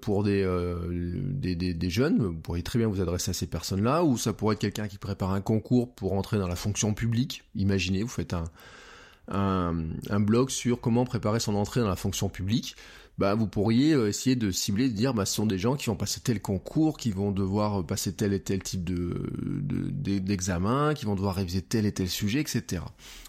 pour 0.00 0.22
des, 0.22 0.46
des, 0.88 1.54
des, 1.54 1.90
jeunes, 1.90 2.22
vous 2.22 2.34
pourriez 2.34 2.62
très 2.62 2.78
bien 2.78 2.88
vous 2.88 3.00
adresser 3.00 3.32
à 3.32 3.34
ces 3.34 3.46
personnes-là, 3.46 4.04
ou 4.04 4.16
ça 4.16 4.32
pourrait 4.32 4.54
être 4.54 4.60
quelqu'un 4.60 4.88
qui 4.88 4.96
prépare 4.96 5.32
un 5.32 5.40
concours 5.40 5.92
pour 5.94 6.12
entrer 6.14 6.38
dans 6.38 6.48
la 6.48 6.56
fonction 6.56 6.94
publique. 6.94 7.42
Imaginez, 7.56 8.02
vous 8.02 8.08
faites 8.08 8.32
un, 8.32 8.44
un, 9.30 10.20
blog 10.20 10.50
sur 10.50 10.80
comment 10.80 11.04
préparer 11.04 11.40
son 11.40 11.54
entrée 11.54 11.80
dans 11.80 11.88
la 11.88 11.96
fonction 11.96 12.28
publique, 12.28 12.76
bah, 13.18 13.34
vous 13.34 13.46
pourriez 13.46 13.92
euh, 13.92 14.08
essayer 14.08 14.34
de 14.34 14.50
cibler, 14.50 14.88
de 14.88 14.94
dire, 14.94 15.14
bah, 15.14 15.26
ce 15.26 15.34
sont 15.34 15.46
des 15.46 15.58
gens 15.58 15.76
qui 15.76 15.86
vont 15.86 15.96
passer 15.96 16.20
tel 16.20 16.40
concours, 16.40 16.96
qui 16.96 17.10
vont 17.10 17.32
devoir 17.32 17.84
passer 17.84 18.14
tel 18.14 18.32
et 18.32 18.40
tel 18.40 18.62
type 18.62 18.82
de, 18.82 19.30
d'examen, 20.18 20.94
qui 20.94 21.04
vont 21.04 21.14
devoir 21.14 21.34
réviser 21.34 21.62
tel 21.62 21.86
et 21.86 21.92
tel 21.92 22.08
sujet, 22.08 22.40
etc. 22.40 22.82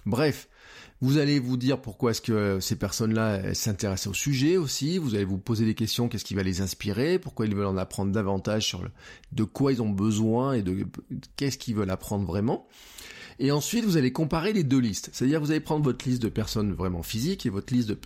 Bref, 0.06 0.48
vous 1.02 1.18
allez 1.18 1.40
vous 1.40 1.58
dire 1.58 1.82
pourquoi 1.82 2.12
est-ce 2.12 2.22
que 2.22 2.60
ces 2.60 2.76
personnes-là 2.76 3.56
s'intéressent 3.56 4.12
au 4.12 4.14
sujet 4.14 4.58
aussi. 4.58 5.00
Vous 5.00 5.16
allez 5.16 5.26
vous 5.26 5.40
poser 5.40 5.66
des 5.66 5.74
questions, 5.74 6.08
qu'est-ce 6.08 6.26
qui 6.26 6.36
va 6.36 6.44
les 6.44 6.62
inspirer, 6.62 7.18
pourquoi 7.18 7.48
ils 7.48 7.56
veulent 7.56 7.66
en 7.66 7.78
apprendre 7.78 8.12
davantage 8.12 8.68
sur 8.68 8.84
le, 8.84 8.92
de 9.32 9.44
quoi 9.44 9.74
ils 9.74 9.82
ont 9.82 9.90
besoin 9.90 10.54
et 10.54 10.62
de 10.62 10.86
qu'est-ce 11.38 11.58
qu'ils 11.58 11.76
veulent 11.76 11.90
apprendre 11.90 12.26
vraiment. 12.26 12.68
Et 13.40 13.52
ensuite, 13.52 13.86
vous 13.86 13.98
allez 13.98 14.14
comparer 14.14 14.54
les 14.54 14.64
deux 14.64 14.78
listes. 14.78 15.10
C'est-à-dire, 15.12 15.42
vous 15.42 15.50
allez 15.50 15.60
prendre 15.60 15.84
votre 15.84 16.08
liste 16.08 16.22
de 16.22 16.30
personnes 16.30 16.74
vraiment 16.74 17.02
physiques 17.02 17.48
et 17.48 17.50
votre 17.50 17.74
liste 17.74 17.90
de, 17.90 17.98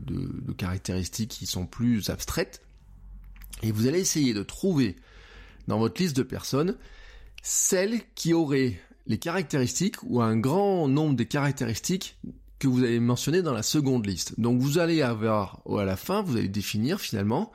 de, 0.00 0.52
caractéristiques 0.56 1.30
qui 1.30 1.46
sont 1.46 1.66
plus 1.66 2.10
abstraites. 2.10 2.60
Et 3.62 3.70
vous 3.70 3.86
allez 3.86 4.00
essayer 4.00 4.34
de 4.34 4.42
trouver 4.42 4.96
dans 5.68 5.78
votre 5.78 6.02
liste 6.02 6.16
de 6.16 6.24
personnes 6.24 6.76
celles 7.40 8.00
qui 8.16 8.34
auraient 8.34 8.80
les 9.06 9.18
caractéristiques 9.18 10.02
ou 10.02 10.20
un 10.20 10.36
grand 10.36 10.88
nombre 10.88 11.14
des 11.14 11.26
caractéristiques 11.26 12.18
que 12.58 12.68
vous 12.68 12.82
avez 12.82 13.00
mentionnées 13.00 13.42
dans 13.42 13.52
la 13.52 13.62
seconde 13.62 14.06
liste. 14.06 14.38
Donc 14.40 14.60
vous 14.60 14.78
allez 14.78 15.02
avoir, 15.02 15.60
à 15.78 15.84
la 15.84 15.96
fin, 15.96 16.22
vous 16.22 16.36
allez 16.36 16.48
définir 16.48 17.00
finalement, 17.00 17.52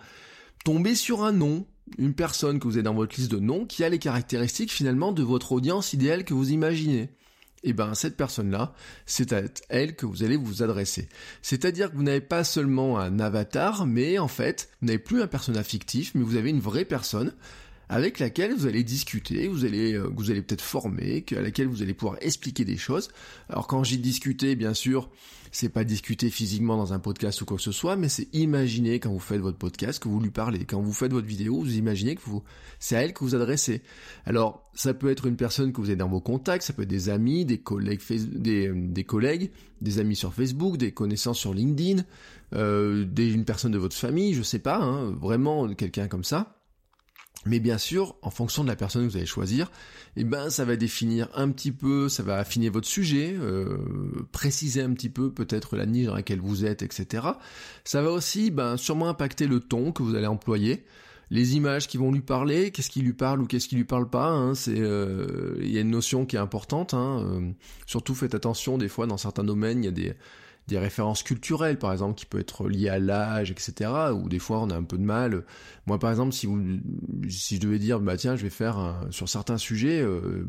tomber 0.64 0.96
sur 0.96 1.24
un 1.24 1.32
nom 1.32 1.66
une 1.98 2.14
personne 2.14 2.60
que 2.60 2.68
vous 2.68 2.76
avez 2.76 2.84
dans 2.84 2.94
votre 2.94 3.16
liste 3.18 3.32
de 3.32 3.40
noms 3.40 3.66
qui 3.66 3.84
a 3.84 3.90
les 3.90 3.98
caractéristiques 3.98 4.72
finalement 4.72 5.12
de 5.12 5.24
votre 5.24 5.52
audience 5.54 5.94
idéale 5.94 6.24
que 6.24 6.36
vous 6.36 6.52
imaginez. 6.52 7.10
Et 7.62 7.70
eh 7.70 7.74
ben 7.74 7.94
cette 7.94 8.16
personne-là, 8.16 8.74
c'est 9.06 9.34
à 9.34 9.42
elle 9.68 9.96
que 9.96 10.06
vous 10.06 10.24
allez 10.24 10.38
vous 10.38 10.64
adresser. 10.64 11.10
C'est-à-dire 11.42 11.92
que 11.92 11.98
vous 11.98 12.04
n'avez 12.04 12.22
pas 12.22 12.46
seulement 12.46 13.00
un 13.00 13.20
avatar, 13.20 13.86
mais 13.86 14.18
en 14.18 14.30
fait, 14.30 14.70
vous 14.80 14.88
n'avez 14.88 15.00
plus 15.00 15.22
un 15.22 15.28
personnage 15.28 15.66
fictif, 15.66 16.12
mais 16.16 16.24
vous 16.24 16.38
avez 16.38 16.52
une 16.52 16.62
vraie 16.62 16.86
personne 16.86 17.34
avec 17.90 18.20
laquelle 18.20 18.54
vous 18.54 18.68
allez 18.68 18.84
discuter, 18.84 19.48
vous 19.48 19.66
allez, 19.66 19.94
euh, 19.94 20.10
vous 20.16 20.30
allez 20.30 20.44
peut-être 20.44 20.62
former, 20.62 21.26
à 21.36 21.42
laquelle 21.42 21.68
vous 21.68 21.82
allez 21.82 21.96
pouvoir 21.96 22.18
expliquer 22.22 22.64
des 22.64 22.78
choses. 22.78 23.10
Alors 23.50 23.66
quand 23.66 23.84
j'y 23.84 23.98
discuter, 23.98 24.56
bien 24.56 24.76
sûr, 24.76 25.10
c'est 25.52 25.70
pas 25.70 25.84
discuter 25.84 26.30
physiquement 26.30 26.78
dans 26.78 26.94
un 26.94 27.00
podcast 27.00 27.42
ou 27.42 27.46
quoi 27.46 27.58
que 27.58 27.64
ce 27.64 27.72
soit, 27.72 27.96
mais 27.96 28.08
c'est 28.08 28.28
imaginer 28.34 29.00
quand 29.00 29.12
vous 29.12 29.20
faites 29.20 29.42
votre 29.42 29.58
podcast 29.58 30.02
que 30.02 30.08
vous 30.08 30.20
lui 30.20 30.30
parlez. 30.30 30.66
Quand 30.66 30.80
vous 30.80 30.94
faites 30.94 31.12
votre 31.12 31.26
vidéo, 31.26 31.60
vous 31.60 31.78
imaginez 31.78 32.16
que 32.16 32.22
vous, 32.22 32.44
c'est 32.78 32.96
à 32.96 33.02
elle 33.02 33.14
que 33.14 33.24
vous 33.24 33.34
adressez. 33.34 33.82
Alors, 34.28 34.70
ça 34.76 34.94
peut 34.94 35.10
être 35.10 35.26
une 35.26 35.36
personne 35.36 35.74
que 35.74 35.82
vous 35.82 35.88
avez 35.88 35.96
dans 35.96 36.08
vos 36.08 36.22
contacts, 36.22 36.64
ça 36.64 36.74
peut 36.74 36.84
être 36.84 36.90
des 36.90 37.10
amis, 37.10 37.44
des 37.46 37.58
collègues, 37.58 38.02
des, 38.32 38.72
des 38.72 39.04
collègues, 39.04 39.50
des 39.82 39.98
amis 39.98 40.16
sur 40.16 40.32
Facebook, 40.36 40.78
des 40.78 40.92
connaissances 40.92 41.40
sur 41.40 41.56
LinkedIn, 41.56 42.04
euh, 42.54 43.04
des, 43.06 43.34
une 43.34 43.46
personne 43.46 43.72
de 43.72 43.80
votre 43.80 43.96
famille, 43.96 44.36
je 44.36 44.44
sais 44.44 44.60
pas, 44.60 44.78
hein, 44.78 45.12
vraiment 45.20 45.68
quelqu'un 45.74 46.08
comme 46.08 46.24
ça. 46.24 46.59
Mais 47.46 47.60
bien 47.60 47.78
sûr, 47.78 48.16
en 48.22 48.32
fonction 48.32 48.64
de 48.64 48.68
la 48.68 48.76
personne 48.76 49.06
que 49.06 49.12
vous 49.12 49.18
allez 49.18 49.26
choisir, 49.26 49.72
eh 50.18 50.26
ben 50.26 50.50
ça 50.50 50.66
va 50.66 50.76
définir 50.76 51.30
un 51.34 51.50
petit 51.52 51.72
peu, 51.72 52.10
ça 52.10 52.22
va 52.22 52.38
affiner 52.38 52.70
votre 52.70 52.88
sujet, 52.88 53.34
euh, 53.40 53.78
préciser 54.32 54.82
un 54.82 54.94
petit 54.94 55.10
peu 55.10 55.32
peut-être 55.32 55.78
la 55.78 55.86
niche 55.86 56.08
dans 56.08 56.16
laquelle 56.16 56.42
vous 56.42 56.66
êtes, 56.66 56.82
etc. 56.82 57.28
Ça 57.86 58.02
va 58.02 58.12
aussi 58.12 58.52
ben, 58.52 58.76
sûrement 58.76 59.08
impacter 59.08 59.48
le 59.48 59.62
ton 59.62 59.94
que 59.94 60.04
vous 60.04 60.16
allez 60.16 60.28
employer, 60.28 60.84
les 61.32 61.56
images 61.56 61.88
qui 61.88 61.98
vont 61.98 62.12
lui 62.12 62.22
parler, 62.22 62.72
qu'est-ce 62.72 62.90
qui 62.90 63.02
lui 63.02 63.14
parle 63.14 63.42
ou 63.42 63.46
qu'est-ce 63.46 63.70
qui 63.70 63.78
lui 63.78 63.86
parle 63.86 64.10
pas. 64.10 64.28
Hein, 64.28 64.54
c'est 64.54 64.80
euh, 64.80 65.56
il 65.62 65.72
y 65.72 65.78
a 65.78 65.82
une 65.82 65.92
notion 65.92 66.26
qui 66.26 66.36
est 66.36 66.40
importante. 66.40 66.94
Hein, 66.94 67.24
euh, 67.24 67.52
surtout 67.86 68.16
faites 68.16 68.36
attention 68.36 68.78
des 68.78 68.90
fois 68.90 69.08
dans 69.08 69.18
certains 69.18 69.46
domaines, 69.46 69.84
il 69.84 69.86
y 69.86 69.90
a 69.90 69.92
des 69.92 70.14
des 70.70 70.78
références 70.78 71.24
culturelles, 71.24 71.78
par 71.78 71.92
exemple, 71.92 72.16
qui 72.16 72.26
peut 72.26 72.40
être 72.40 72.70
liées 72.70 72.90
à 72.90 73.00
l'âge, 73.00 73.52
etc. 73.52 73.92
Ou 74.14 74.30
des 74.30 74.40
fois, 74.40 74.60
on 74.60 74.70
a 74.70 74.76
un 74.76 74.84
peu 74.84 74.98
de 74.98 75.04
mal. 75.04 75.44
Moi, 75.88 76.00
par 76.00 76.12
exemple, 76.12 76.34
si 76.34 76.46
vous, 76.46 76.62
si 77.28 77.56
je 77.56 77.62
devais 77.62 77.80
dire, 77.80 78.00
bah 78.00 78.16
tiens, 78.16 78.36
je 78.36 78.44
vais 78.44 78.50
faire 78.50 78.96
sur 79.10 79.28
certains 79.28 79.58
sujets, 79.58 80.02
euh, 80.02 80.48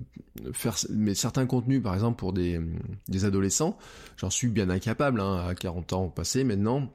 faire 0.52 0.76
mais 0.90 1.14
certains 1.14 1.46
contenus, 1.46 1.82
par 1.82 1.94
exemple, 1.94 2.18
pour 2.18 2.32
des, 2.32 2.60
des 3.08 3.24
adolescents, 3.24 3.76
j'en 4.18 4.30
suis 4.30 4.48
bien 4.48 4.70
incapable. 4.70 5.20
Hein, 5.20 5.44
à 5.48 5.54
40 5.54 5.92
ans 5.94 6.08
passé 6.08 6.44
maintenant, 6.44 6.88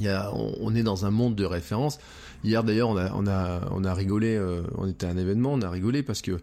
il 0.00 0.06
y 0.06 0.08
a, 0.08 0.32
on, 0.34 0.74
est 0.74 0.82
dans 0.82 1.06
un 1.06 1.10
monde 1.10 1.34
de 1.34 1.44
références. 1.44 1.98
Hier, 2.44 2.64
d'ailleurs, 2.64 2.88
on 2.88 2.96
a, 2.96 3.12
on 3.14 3.26
a, 3.26 3.68
on 3.70 3.84
a 3.84 3.94
rigolé. 3.94 4.36
Euh, 4.36 4.62
on 4.76 4.88
était 4.88 5.06
à 5.06 5.10
un 5.10 5.16
événement, 5.16 5.52
on 5.52 5.60
a 5.62 5.70
rigolé 5.70 6.02
parce 6.02 6.22
que 6.22 6.40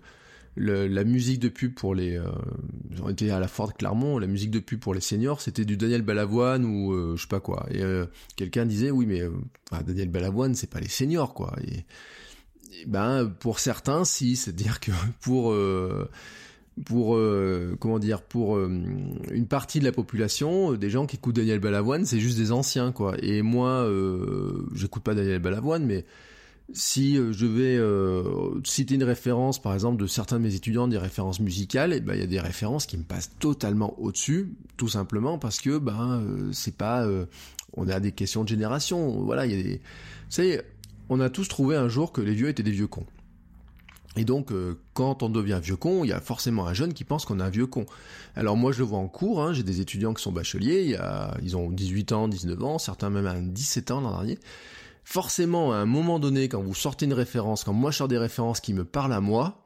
la 0.60 1.04
musique 1.04 1.40
de 1.40 1.50
pub 1.50 1.74
pour 1.74 1.96
les, 1.96 2.18
euh, 2.18 2.26
on 3.02 3.10
était 3.10 3.30
à 3.30 3.40
la 3.40 3.48
Ford 3.48 3.74
Clermont, 3.74 4.20
la 4.20 4.28
musique 4.28 4.52
de 4.52 4.60
pub 4.60 4.80
pour 4.80 4.94
les 4.94 5.02
seniors, 5.02 5.42
c'était 5.42 5.66
du 5.66 5.78
Daniel 5.78 6.02
Balavoine 6.02 6.66
ou 6.66 6.94
euh, 6.94 7.16
je 7.16 7.22
sais 7.22 7.28
pas 7.28 7.40
quoi. 7.40 7.66
Et 7.72 7.82
euh, 7.82 8.06
quelqu'un 8.36 8.66
disait 8.66 8.92
oui 8.92 9.06
mais 9.06 9.22
euh, 9.22 9.32
Daniel 9.86 10.10
Balavoine 10.10 10.56
c'est 10.56 10.70
pas 10.70 10.80
les 10.80 10.90
seniors 10.90 11.34
quoi. 11.34 11.56
Et, 11.66 11.86
ben 12.88 13.26
pour 13.40 13.60
certains 13.60 14.06
si, 14.06 14.36
c'est-à-dire 14.36 14.80
que 14.80 14.92
pour 15.22 15.56
pour 16.86 17.20
comment 17.80 18.00
dire 18.00 18.22
pour 18.22 18.58
une 18.58 19.48
partie 19.50 19.80
de 19.80 19.84
la 19.84 19.92
population 19.92 20.74
des 20.74 20.90
gens 20.90 21.06
qui 21.06 21.18
écoutent 21.18 21.36
Daniel 21.36 21.60
Balavoine 21.60 22.06
c'est 22.06 22.22
juste 22.22 22.38
des 22.38 22.54
anciens 22.54 22.94
quoi 22.94 23.16
et 23.22 23.42
moi 23.42 23.86
j'écoute 24.76 25.04
pas 25.04 25.14
Daniel 25.14 25.40
Balavoine 25.40 25.86
mais 25.86 26.06
si 26.74 27.18
euh, 27.18 27.32
je 27.32 27.46
vais 27.46 27.78
euh, 27.78 28.60
citer 28.64 28.96
une 28.96 29.04
référence, 29.04 29.62
par 29.62 29.74
exemple, 29.74 30.02
de 30.02 30.08
certains 30.08 30.38
de 30.38 30.44
mes 30.44 30.56
étudiants, 30.56 30.88
des 30.88 30.98
références 30.98 31.40
musicales, 31.40 31.94
et 31.94 32.00
ben 32.00 32.14
il 32.14 32.20
y 32.20 32.24
a 32.24 32.28
des 32.28 32.40
références 32.40 32.86
qui 32.86 32.98
me 32.98 33.04
passent 33.04 33.32
totalement 33.40 34.00
au-dessus, 34.00 34.54
tout 34.78 34.88
simplement 34.88 35.38
parce 35.38 35.60
que 35.60 35.78
ben 35.78 36.22
euh, 36.22 36.50
c'est 36.52 36.76
pas, 36.76 37.08
on 37.74 37.88
a 37.88 38.00
des 38.00 38.12
questions 38.12 38.44
de 38.44 38.50
génération, 38.50 39.24
voilà, 39.24 39.46
il 39.46 39.56
y 39.56 39.60
a 39.60 39.64
des, 39.64 39.76
vous 39.78 39.82
savez, 40.36 40.62
on 41.10 41.20
a 41.20 41.30
tous 41.30 41.48
trouvé 41.48 41.76
un 41.76 41.90
jour 41.90 42.12
que 42.12 42.22
les 42.22 42.34
vieux 42.34 42.50
étaient 42.50 42.64
des 42.64 42.72
vieux 42.72 42.88
cons. 42.88 43.06
Et 44.16 44.26
donc, 44.26 44.52
euh, 44.52 44.78
quand 44.94 45.24
on 45.24 45.30
devient 45.30 45.60
vieux 45.62 45.76
con, 45.76 46.04
il 46.04 46.10
y 46.10 46.14
a 46.14 46.20
forcément 46.20 46.68
un 46.68 46.74
jeune 46.74 46.94
qui 46.94 47.04
pense 47.04 47.26
qu'on 47.26 47.40
est 47.40 47.44
un 47.44 47.50
vieux 47.50 47.68
con. 47.68 47.86
Alors 48.36 48.58
moi, 48.58 48.72
je 48.72 48.80
le 48.80 48.86
vois 48.86 49.00
en 49.00 49.08
cours, 49.08 49.42
hein, 49.42 49.54
j'ai 49.54 49.64
des 49.64 49.82
étudiants 49.82 50.14
qui 50.14 50.24
sont 50.24 50.32
bacheliers, 50.32 50.84
il 50.84 50.90
y 50.92 50.96
a, 50.96 51.36
ils 51.44 51.56
ont 51.56 51.70
18 51.70 52.12
ans, 52.12 52.28
19 52.28 52.64
ans, 52.64 52.80
certains 52.80 53.10
même 53.10 53.28
à 53.28 53.36
17 53.40 53.92
ans 53.92 54.02
l'an 54.02 54.12
dernier. 54.12 54.40
Forcément, 55.04 55.74
à 55.74 55.78
un 55.78 55.86
moment 55.86 56.20
donné, 56.20 56.50
quand 56.50 56.62
vous 56.62 56.76
sortez 56.76 57.06
une 57.06 57.14
référence, 57.14 57.64
quand 57.64 57.74
moi 57.74 57.92
je 57.92 57.98
sors 57.98 58.08
des 58.08 58.18
références 58.18 58.60
qui 58.60 58.74
me 58.74 58.86
parlent 58.86 59.14
à 59.14 59.22
moi, 59.22 59.66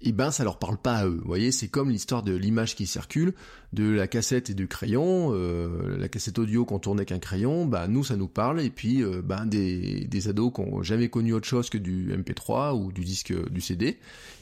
eh 0.00 0.12
ben 0.12 0.30
ça 0.30 0.44
leur 0.44 0.58
parle 0.58 0.78
pas 0.78 0.98
à 0.98 1.06
eux. 1.06 1.18
Vous 1.20 1.26
voyez, 1.26 1.50
c'est 1.50 1.68
comme 1.68 1.90
l'histoire 1.90 2.22
de 2.22 2.34
l'image 2.34 2.76
qui 2.76 2.86
circule, 2.86 3.34
de 3.72 3.90
la 3.90 4.06
cassette 4.06 4.48
et 4.48 4.54
du 4.54 4.68
crayon, 4.68 5.30
euh, 5.32 5.98
la 5.98 6.08
cassette 6.08 6.38
audio 6.38 6.64
qu'on 6.64 6.78
tournait 6.78 7.04
qu'un 7.04 7.18
crayon, 7.18 7.66
bah 7.66 7.88
nous 7.88 8.04
ça 8.04 8.16
nous 8.16 8.28
parle, 8.28 8.60
et 8.60 8.70
puis 8.70 9.02
bah, 9.24 9.44
des, 9.44 10.06
des 10.06 10.28
ados 10.28 10.52
qui 10.54 10.60
ont 10.60 10.82
jamais 10.82 11.08
connu 11.08 11.32
autre 11.32 11.48
chose 11.48 11.68
que 11.68 11.78
du 11.78 12.12
MP3 12.16 12.74
ou 12.74 12.92
du 12.92 13.02
disque 13.04 13.34
du 13.50 13.60
CD, 13.60 13.86
et 13.86 13.98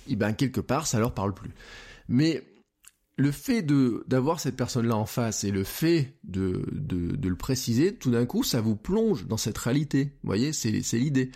eh 0.08 0.16
ben 0.16 0.34
quelque 0.34 0.60
part 0.60 0.86
ça 0.86 0.98
leur 0.98 1.12
parle 1.14 1.32
plus. 1.32 1.50
Mais 2.08 2.44
le 3.16 3.32
fait 3.32 3.62
de 3.62 4.04
d'avoir 4.08 4.40
cette 4.40 4.56
personne-là 4.56 4.96
en 4.96 5.06
face 5.06 5.44
et 5.44 5.50
le 5.50 5.64
fait 5.64 6.18
de, 6.24 6.62
de, 6.70 7.28
le 7.28 7.36
préciser, 7.36 7.94
tout 7.94 8.10
d'un 8.10 8.26
coup, 8.26 8.42
ça 8.42 8.60
vous 8.60 8.76
plonge 8.76 9.26
dans 9.26 9.38
cette 9.38 9.56
réalité. 9.56 10.12
Vous 10.22 10.26
voyez, 10.26 10.52
c'est 10.52 10.70
l'idée. 10.70 11.30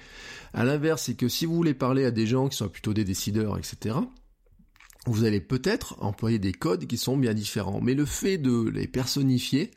À 0.53 0.65
l'inverse, 0.65 1.05
c'est 1.05 1.15
que 1.15 1.29
si 1.29 1.47
vous 1.47 1.55
voulez 1.55 1.75
parler 1.75 2.05
à 2.05 2.11
des 2.11 2.27
gens 2.27 2.49
qui 2.49 2.57
sont 2.57 2.69
plutôt 2.69 2.93
des 2.93 3.05
décideurs, 3.05 3.57
etc., 3.57 3.97
vous 5.07 5.25
allez 5.25 5.41
peut-être 5.41 5.97
employer 6.01 6.39
des 6.39 6.53
codes 6.53 6.87
qui 6.87 6.99
sont 6.99 7.17
bien 7.17 7.33
différents. 7.33 7.81
Mais 7.81 7.95
le 7.95 8.05
fait 8.05 8.37
de 8.37 8.69
les 8.69 8.87
personnifier, 8.87 9.71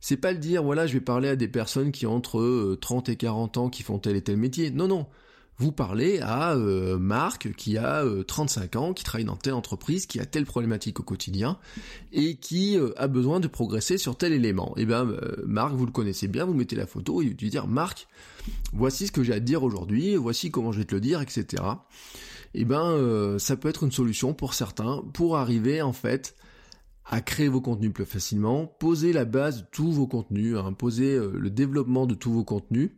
c'est 0.00 0.16
pas 0.16 0.30
le 0.30 0.38
dire, 0.38 0.62
voilà, 0.62 0.86
je 0.86 0.92
vais 0.92 1.00
parler 1.00 1.28
à 1.28 1.34
des 1.34 1.48
personnes 1.48 1.90
qui 1.90 2.06
ont 2.06 2.14
entre 2.14 2.76
30 2.80 3.08
euh, 3.08 3.12
et 3.12 3.16
40 3.16 3.56
ans 3.56 3.68
qui 3.68 3.82
font 3.82 3.98
tel 3.98 4.14
et 4.14 4.22
tel 4.22 4.36
métier. 4.36 4.70
Non, 4.70 4.86
non 4.86 5.08
vous 5.58 5.72
parlez 5.72 6.20
à 6.20 6.54
euh, 6.54 6.98
Marc 6.98 7.52
qui 7.56 7.78
a 7.78 8.04
35 8.26 8.76
euh, 8.76 8.78
ans, 8.78 8.94
qui 8.94 9.02
travaille 9.02 9.24
dans 9.24 9.36
telle 9.36 9.54
entreprise, 9.54 10.06
qui 10.06 10.20
a 10.20 10.26
telle 10.26 10.46
problématique 10.46 11.00
au 11.00 11.02
quotidien 11.02 11.58
et 12.12 12.36
qui 12.36 12.78
euh, 12.78 12.92
a 12.96 13.08
besoin 13.08 13.40
de 13.40 13.48
progresser 13.48 13.98
sur 13.98 14.16
tel 14.16 14.32
élément. 14.32 14.72
Et 14.76 14.82
eh 14.82 14.86
bien 14.86 15.08
Marc, 15.44 15.74
vous 15.74 15.84
le 15.84 15.92
connaissez 15.92 16.28
bien, 16.28 16.44
vous 16.44 16.54
mettez 16.54 16.76
la 16.76 16.86
photo 16.86 17.22
et 17.22 17.26
vous 17.26 17.34
dites 17.34 17.50
dire 17.50 17.66
Marc, 17.66 18.06
voici 18.72 19.08
ce 19.08 19.12
que 19.12 19.24
j'ai 19.24 19.32
à 19.32 19.40
te 19.40 19.44
dire 19.44 19.64
aujourd'hui, 19.64 20.14
voici 20.14 20.50
comment 20.52 20.70
je 20.70 20.78
vais 20.78 20.84
te 20.84 20.94
le 20.94 21.00
dire, 21.00 21.20
etc. 21.20 21.62
Et 22.54 22.62
eh 22.62 22.64
ben 22.64 23.36
ça 23.38 23.56
peut 23.56 23.68
être 23.68 23.84
une 23.84 23.92
solution 23.92 24.32
pour 24.32 24.54
certains 24.54 25.02
pour 25.12 25.36
arriver 25.36 25.82
en 25.82 25.92
fait 25.92 26.34
à 27.04 27.20
créer 27.20 27.48
vos 27.48 27.60
contenus 27.60 27.92
plus 27.92 28.04
facilement, 28.04 28.66
poser 28.66 29.12
la 29.12 29.24
base 29.24 29.62
de 29.62 29.66
tous 29.70 29.92
vos 29.92 30.06
contenus, 30.06 30.56
hein, 30.56 30.72
poser 30.72 31.18
le 31.18 31.50
développement 31.50 32.06
de 32.06 32.14
tous 32.14 32.32
vos 32.32 32.44
contenus, 32.44 32.90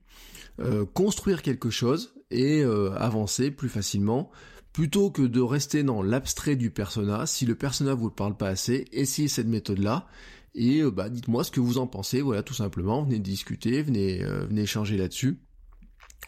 construire 0.94 1.42
quelque 1.42 1.70
chose 1.70 2.12
et 2.30 2.62
euh, 2.62 2.92
avancer 2.96 3.50
plus 3.50 3.68
facilement 3.68 4.30
plutôt 4.72 5.10
que 5.10 5.22
de 5.22 5.40
rester 5.40 5.82
dans 5.82 6.02
l'abstrait 6.02 6.56
du 6.56 6.70
persona. 6.70 7.26
Si 7.26 7.44
le 7.44 7.56
persona 7.56 7.94
vous 7.94 8.10
parle 8.10 8.36
pas 8.36 8.48
assez, 8.48 8.86
essayez 8.92 9.28
cette 9.28 9.48
méthode-là 9.48 10.06
et 10.54 10.80
euh, 10.80 10.90
bah, 10.90 11.08
dites-moi 11.08 11.42
ce 11.42 11.50
que 11.50 11.60
vous 11.60 11.78
en 11.78 11.86
pensez. 11.86 12.20
Voilà, 12.20 12.42
tout 12.42 12.54
simplement, 12.54 13.02
venez 13.02 13.18
discuter, 13.18 13.82
venez, 13.82 14.22
euh, 14.22 14.46
venez 14.46 14.62
échanger 14.62 14.96
là-dessus. 14.96 15.40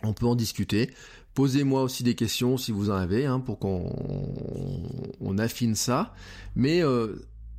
On 0.02 0.12
peut 0.12 0.26
en 0.26 0.34
discuter. 0.34 0.90
Posez-moi 1.34 1.82
aussi 1.82 2.02
des 2.02 2.14
questions 2.14 2.56
si 2.56 2.72
vous 2.72 2.90
en 2.90 2.94
avez, 2.94 3.26
hein, 3.26 3.40
pour 3.40 3.58
qu'on 3.58 3.90
on 5.20 5.38
affine 5.38 5.74
ça. 5.74 6.12
Mais 6.56 6.82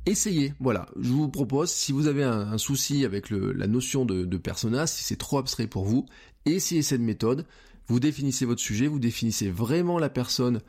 essayez, 0.06 0.52
voilà. 0.60 0.86
Je 1.00 1.08
vous 1.08 1.28
propose, 1.28 1.70
si 1.70 1.90
vous 1.90 2.06
avez 2.06 2.22
un, 2.22 2.58
souci 2.58 3.04
avec 3.04 3.30
le, 3.30 3.52
la 3.52 3.66
notion 3.66 4.04
de, 4.04 4.24
de 4.24 4.36
persona, 4.36 4.86
si 4.86 5.02
c'est 5.02 5.16
trop 5.16 5.38
abstrait 5.38 5.66
pour 5.66 5.84
vous, 5.84 6.06
essayez 6.44 6.82
cette 6.82 7.00
méthode 7.00 7.46
vous 7.86 8.00
définissez 8.00 8.44
votre 8.44 8.60
sujet, 8.60 8.86
vous 8.86 8.98
définissez 8.98 9.50
vraiment 9.50 9.98
la 9.98 10.08
personne, 10.08 10.60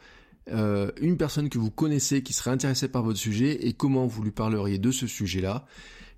euh, 0.52 0.92
une 1.00 1.18
personne 1.18 1.50
que 1.50 1.58
vous 1.58 1.72
connaissez 1.72 2.24
qui 2.24 2.34
serait 2.34 2.52
intéressée 2.52 2.88
par 2.88 3.04
votre 3.04 3.20
sujet 3.20 3.68
et 3.68 3.74
comment 3.74 4.06
vous 4.06 4.24
lui 4.24 4.32
parleriez 4.32 4.78
de 4.78 4.92
ce 4.92 5.08
sujet-là. 5.08 5.66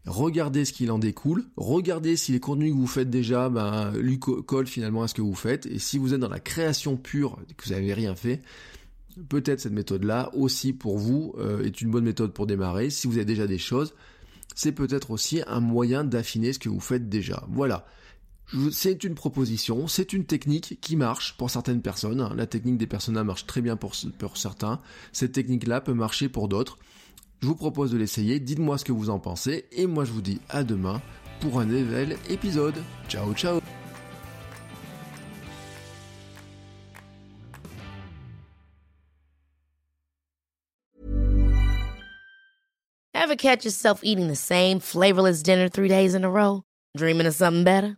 Regardez 0.06 0.64
ce 0.64 0.72
qu'il 0.72 0.90
en 0.92 1.00
découle, 1.00 1.46
regardez 1.58 2.16
si 2.16 2.32
les 2.32 2.40
contenus 2.40 2.72
que 2.72 2.78
vous 2.78 2.88
faites 2.88 3.10
déjà 3.10 3.50
ben, 3.50 3.92
lui 3.92 4.20
collent 4.20 4.68
finalement 4.68 5.04
à 5.04 5.10
ce 5.10 5.14
que 5.14 5.22
vous 5.22 5.36
faites, 5.36 5.66
et 5.66 5.80
si 5.80 5.98
vous 5.98 6.14
êtes 6.14 6.20
dans 6.22 6.30
la 6.30 6.40
création 6.40 6.96
pure, 6.96 7.38
que 7.58 7.66
vous 7.66 7.74
n'avez 7.74 7.94
rien 7.94 8.16
fait, 8.16 8.42
peut-être 9.28 9.60
cette 9.60 9.74
méthode-là 9.74 10.30
aussi 10.34 10.72
pour 10.72 10.98
vous 10.98 11.34
euh, 11.40 11.64
est 11.64 11.82
une 11.82 11.92
bonne 11.92 12.06
méthode 12.06 12.32
pour 12.32 12.48
démarrer. 12.48 12.90
Si 12.90 13.06
vous 13.08 13.18
avez 13.18 13.26
déjà 13.26 13.48
des 13.48 13.58
choses, 13.58 13.94
c'est 14.56 14.72
peut-être 14.72 15.12
aussi 15.12 15.42
un 15.46 15.60
moyen 15.60 16.06
d'affiner 16.06 16.54
ce 16.54 16.60
que 16.60 16.70
vous 16.70 16.80
faites 16.80 17.10
déjà. 17.10 17.44
Voilà 17.50 17.86
c'est 18.72 19.04
une 19.04 19.16
proposition, 19.16 19.88
c'est 19.88 20.14
une 20.14 20.26
technique 20.26 20.80
qui 20.82 20.96
marche 20.96 21.36
pour 21.38 21.50
certaines 21.50 21.82
personnes. 21.82 22.34
La 22.36 22.48
technique 22.48 22.78
des 22.78 22.88
personas 22.88 23.24
marche 23.24 23.46
très 23.46 23.62
bien 23.62 23.76
pour, 23.76 23.96
certains. 24.36 24.82
Cette 25.12 25.34
technique-là 25.34 25.82
peut 25.82 25.94
marcher 25.94 26.30
pour 26.30 26.48
d'autres. 26.48 26.78
Je 27.42 27.48
vous 27.48 27.56
propose 27.56 27.92
de 27.92 27.98
l'essayer, 27.98 28.40
dites-moi 28.40 28.78
ce 28.78 28.86
que 28.86 28.92
vous 28.92 29.10
en 29.10 29.20
pensez, 29.20 29.66
et 29.72 29.86
moi 29.86 30.06
je 30.06 30.12
vous 30.12 30.22
dis 30.22 30.40
à 30.50 30.64
demain 30.64 31.02
pour 31.40 31.60
un 31.60 31.66
nouvel 31.66 32.18
épisode. 32.30 32.76
Ciao 33.08 33.34
ciao 33.34 33.60
catch 43.38 43.64
yourself 43.64 44.00
eating 44.04 44.28
the 44.28 44.36
same 44.36 44.80
flavorless 44.80 45.44
dinner 45.44 45.70
three 45.70 45.88
days 45.88 46.16
in 46.16 46.24
a 46.24 46.30
row? 46.30 46.64
Dreaming 46.98 47.28
of 47.28 47.36
something 47.36 47.64
better? 47.64 47.98